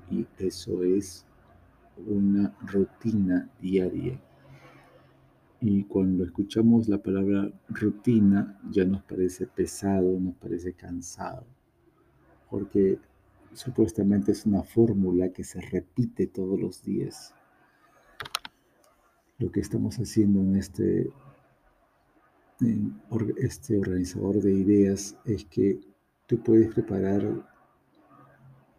[0.09, 1.25] Y eso es
[2.07, 4.17] una rutina diaria.
[5.59, 11.45] Y cuando escuchamos la palabra rutina ya nos parece pesado, nos parece cansado,
[12.51, 12.99] porque
[13.53, 17.33] supuestamente es una fórmula que se repite todos los días.
[19.39, 21.11] Lo que estamos haciendo en este,
[23.37, 25.79] este organizador de ideas es que
[26.27, 27.49] tú puedes preparar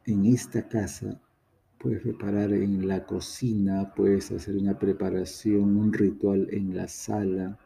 [0.05, 1.21] en esta casa,
[1.79, 7.59] puedes preparar en la cocina, puedes hacer una preparación, un ritual en la sala,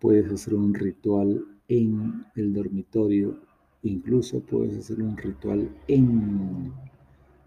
[0.00, 3.47] puedes hacer un ritual en el dormitorio,
[3.82, 6.72] Incluso puedes hacer un ritual en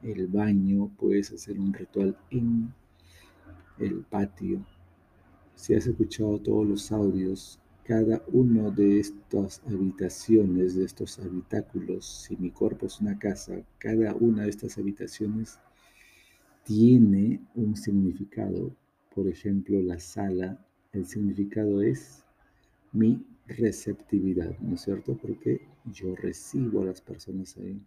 [0.03, 2.73] el baño, puedes hacer un ritual en
[3.79, 4.65] el patio.
[5.55, 12.37] Si has escuchado todos los audios, cada uno de estas habitaciones, de estos habitáculos, si
[12.37, 15.59] mi cuerpo es una casa, cada una de estas habitaciones
[16.63, 18.73] tiene un significado.
[19.13, 22.23] Por ejemplo, la sala, el significado es
[22.93, 25.17] mi receptividad, ¿no es cierto?
[25.17, 27.81] Porque yo recibo a las personas ahí.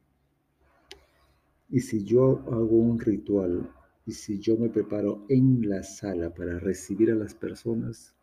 [1.70, 3.70] Y si yo hago un ritual
[4.06, 8.14] y si yo me preparo en la sala para recibir a las personas,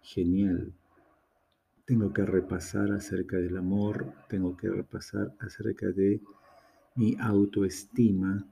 [0.00, 0.72] genial.
[1.84, 6.20] Tengo que repasar acerca del amor, tengo que repasar acerca de
[6.96, 8.46] mi autoestima.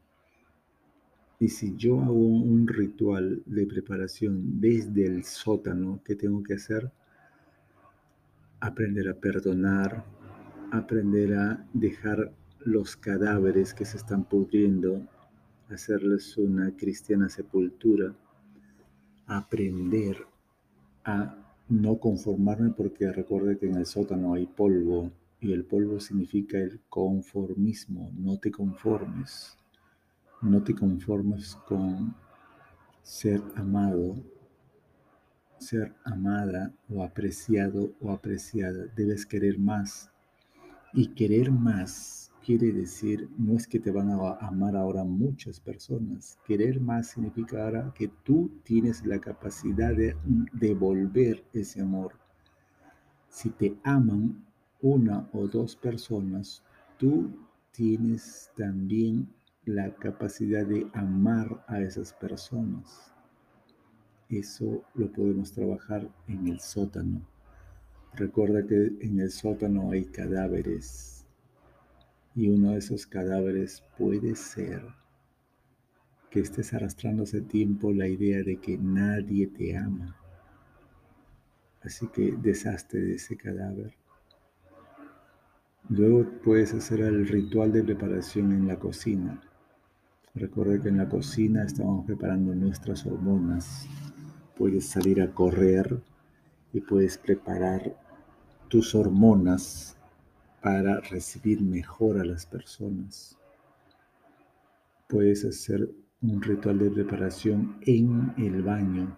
[1.38, 6.90] Y si yo hago un ritual de preparación desde el sótano, ¿qué tengo que hacer?
[8.60, 10.04] aprender a perdonar,
[10.72, 15.06] aprender a dejar los cadáveres que se están pudriendo,
[15.70, 18.14] hacerles una cristiana sepultura,
[19.26, 20.26] aprender
[21.04, 21.36] a
[21.68, 25.10] no conformarme porque recuerde que en el sótano hay polvo
[25.40, 29.56] y el polvo significa el conformismo, no te conformes,
[30.42, 32.14] no te conformes con
[33.02, 34.16] ser amado,
[35.58, 40.10] ser amada o apreciado o apreciada, debes querer más.
[40.96, 46.38] Y querer más quiere decir, no es que te van a amar ahora muchas personas.
[46.46, 50.16] Querer más significa ahora que tú tienes la capacidad de
[50.54, 52.14] devolver ese amor.
[53.28, 54.42] Si te aman
[54.80, 56.62] una o dos personas,
[56.96, 57.28] tú
[57.72, 59.28] tienes también
[59.66, 63.12] la capacidad de amar a esas personas.
[64.30, 67.35] Eso lo podemos trabajar en el sótano.
[68.16, 71.26] Recuerda que en el sótano hay cadáveres
[72.34, 74.82] y uno de esos cadáveres puede ser
[76.30, 80.16] que estés arrastrando hace tiempo la idea de que nadie te ama.
[81.82, 83.94] Así que deshazte de ese cadáver.
[85.90, 89.42] Luego puedes hacer el ritual de preparación en la cocina.
[90.34, 93.86] Recuerda que en la cocina estamos preparando nuestras hormonas
[94.56, 96.02] puedes salir a correr
[96.72, 98.05] y puedes preparar
[98.68, 99.96] tus hormonas
[100.62, 103.38] para recibir mejor a las personas.
[105.08, 105.88] Puedes hacer
[106.22, 109.16] un ritual de preparación en el baño.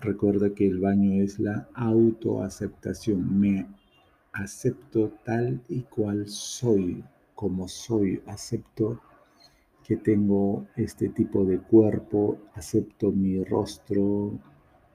[0.00, 3.40] Recuerda que el baño es la autoaceptación.
[3.40, 3.66] Me
[4.32, 7.02] acepto tal y cual soy,
[7.34, 8.22] como soy.
[8.26, 9.00] Acepto
[9.82, 14.38] que tengo este tipo de cuerpo, acepto mi rostro,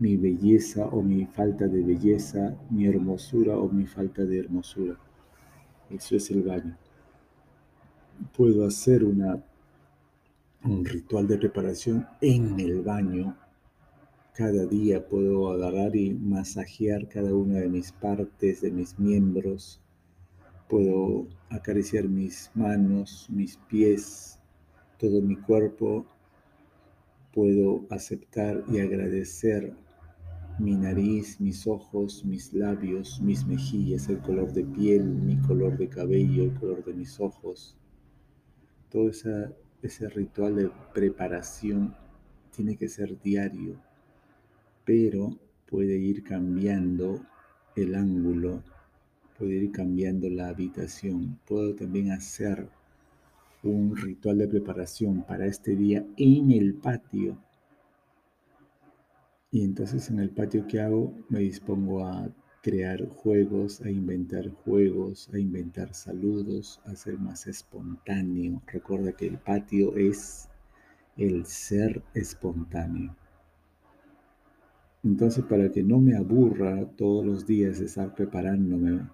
[0.03, 4.95] mi belleza o mi falta de belleza, mi hermosura o mi falta de hermosura.
[5.89, 6.77] Eso es el baño.
[8.35, 9.41] Puedo hacer una,
[10.65, 13.37] un ritual de preparación en el baño.
[14.33, 19.79] Cada día puedo agarrar y masajear cada una de mis partes, de mis miembros.
[20.67, 24.37] Puedo acariciar mis manos, mis pies,
[24.99, 26.05] todo mi cuerpo
[27.33, 29.73] puedo aceptar y agradecer
[30.59, 35.89] mi nariz, mis ojos, mis labios, mis mejillas, el color de piel, mi color de
[35.89, 37.75] cabello, el color de mis ojos.
[38.89, 41.95] Todo ese ritual de preparación
[42.55, 43.75] tiene que ser diario,
[44.85, 47.25] pero puede ir cambiando
[47.75, 48.63] el ángulo,
[49.37, 51.39] puede ir cambiando la habitación.
[51.47, 52.69] Puedo también hacer
[53.63, 57.37] un ritual de preparación para este día en el patio.
[59.53, 62.27] Y entonces en el patio que hago me dispongo a
[62.63, 68.63] crear juegos, a inventar juegos, a inventar saludos, a ser más espontáneo.
[68.65, 70.49] Recuerda que el patio es
[71.17, 73.15] el ser espontáneo.
[75.03, 79.07] Entonces, para que no me aburra todos los días estar preparándome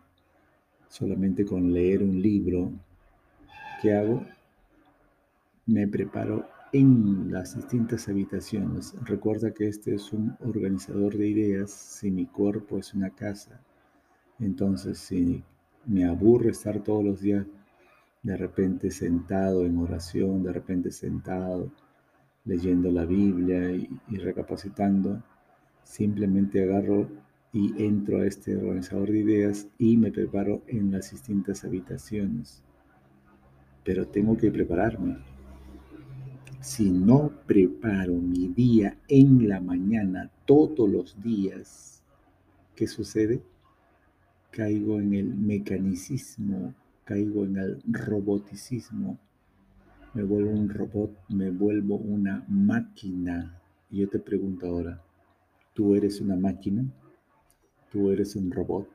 [0.87, 2.71] solamente con leer un libro,
[3.81, 4.25] ¿qué hago?
[5.65, 8.93] Me preparo en las distintas habitaciones.
[9.03, 11.71] Recuerda que este es un organizador de ideas.
[11.71, 13.61] Si mi cuerpo es una casa,
[14.39, 15.43] entonces si
[15.85, 17.45] me aburre estar todos los días
[18.23, 21.71] de repente sentado en oración, de repente sentado
[22.45, 25.21] leyendo la Biblia y, y recapacitando,
[25.89, 27.09] Simplemente agarro
[27.51, 32.61] y entro a este organizador de ideas y me preparo en las distintas habitaciones.
[33.83, 35.17] Pero tengo que prepararme.
[36.61, 42.03] Si no preparo mi día en la mañana todos los días,
[42.75, 43.41] ¿qué sucede?
[44.51, 46.73] Caigo en el mecanicismo,
[47.05, 49.17] caigo en el roboticismo,
[50.13, 53.61] me vuelvo un robot, me vuelvo una máquina.
[53.89, 55.01] Y yo te pregunto ahora,
[55.79, 56.83] Tú eres una máquina,
[57.89, 58.89] tú eres un robot,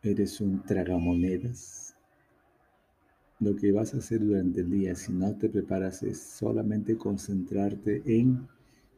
[0.00, 1.93] eres un tragamonedas.
[3.44, 8.02] Lo que vas a hacer durante el día, si no te preparas, es solamente concentrarte
[8.06, 8.48] en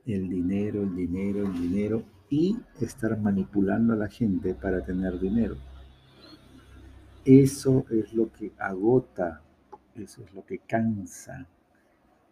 [0.07, 5.57] el dinero, el dinero, el dinero y estar manipulando a la gente para tener dinero.
[7.25, 9.43] Eso es lo que agota,
[9.97, 11.49] eso es lo que cansa.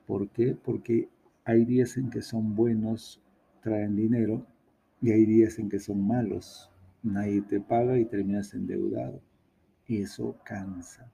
[0.07, 0.55] ¿Por qué?
[0.55, 1.09] Porque
[1.45, 3.21] hay días en que son buenos
[3.61, 4.47] traen dinero
[5.03, 6.71] y hay días en que son malos.
[7.03, 9.21] Nadie te paga y terminas endeudado.
[9.89, 11.11] Y eso cansa.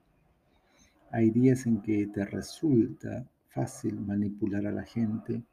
[1.13, 5.43] Hay días en que te resulta fácil manipular a la gente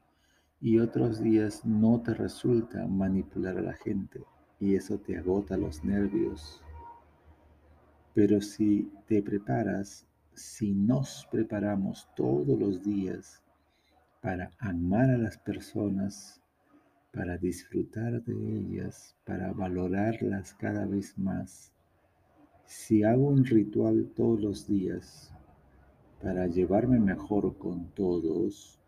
[0.61, 4.23] y otros días no te resulta manipular a la gente
[4.57, 6.63] y eso te agota los nervios.
[8.13, 13.43] Pero si te preparas, si nos preparamos todos los días
[14.21, 16.41] para amar a las personas,
[17.11, 21.73] para disfrutar de ellas, para valorarlas cada vez más.
[22.65, 25.33] Si hago un ritual todos los días
[26.21, 28.79] para llevarme mejor con todos,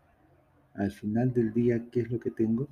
[0.74, 2.68] al final del día, ¿qué es lo que tengo?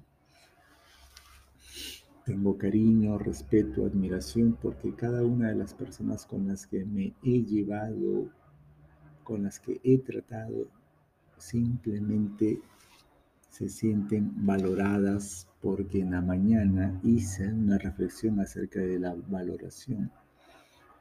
[2.26, 7.44] Tengo cariño, respeto, admiración, porque cada una de las personas con las que me he
[7.44, 8.30] llevado,
[9.24, 10.68] con las que he tratado,
[11.38, 12.62] simplemente
[13.50, 20.12] se sienten valoradas porque en la mañana hice una reflexión acerca de la valoración.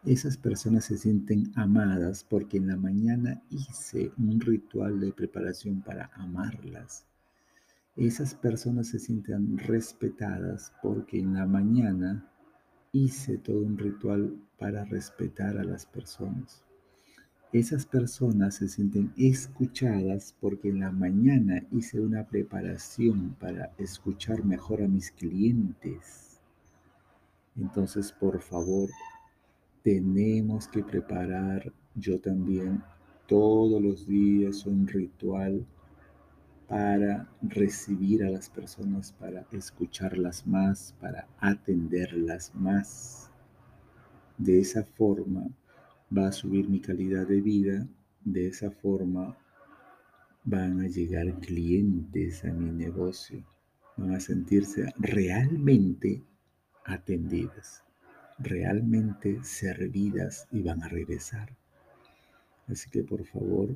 [0.04, 6.10] Esas personas se sienten amadas porque en la mañana hice un ritual de preparación para
[6.14, 7.04] amarlas.
[7.96, 12.30] Esas personas se sienten respetadas porque en la mañana
[12.92, 16.62] hice todo un ritual para respetar a las personas.
[17.52, 24.82] Esas personas se sienten escuchadas porque en la mañana hice una preparación para escuchar mejor
[24.82, 26.40] a mis clientes.
[27.56, 28.90] Entonces, por favor,
[29.88, 32.82] tenemos que preparar yo también
[33.26, 35.66] todos los días un ritual
[36.68, 43.30] para recibir a las personas, para escucharlas más, para atenderlas más.
[44.36, 45.46] De esa forma,
[46.14, 47.88] va a subir mi calidad de vida,
[48.26, 49.38] de esa forma
[50.44, 53.42] van a llegar clientes a mi negocio,
[53.96, 56.22] van a sentirse realmente
[56.84, 57.87] atendidas,
[58.38, 61.56] realmente servidas y van a regresar.
[62.68, 63.74] Así que por favor,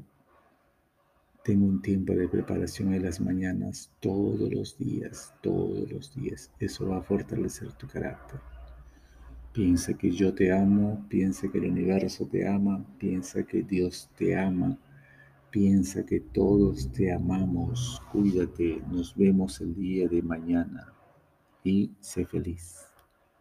[1.45, 6.53] tengo un tiempo de preparación en las mañanas todos los días, todos los días.
[6.61, 8.39] Eso va a fortalecer tu carácter.
[9.53, 14.39] Piensa que yo te amo, piensa que el universo te ama, piensa que Dios te
[14.39, 14.79] ama,
[15.51, 18.01] piensa que todos te amamos.
[18.13, 20.93] Cuídate, nos vemos el día de mañana
[21.65, 22.92] y sé feliz.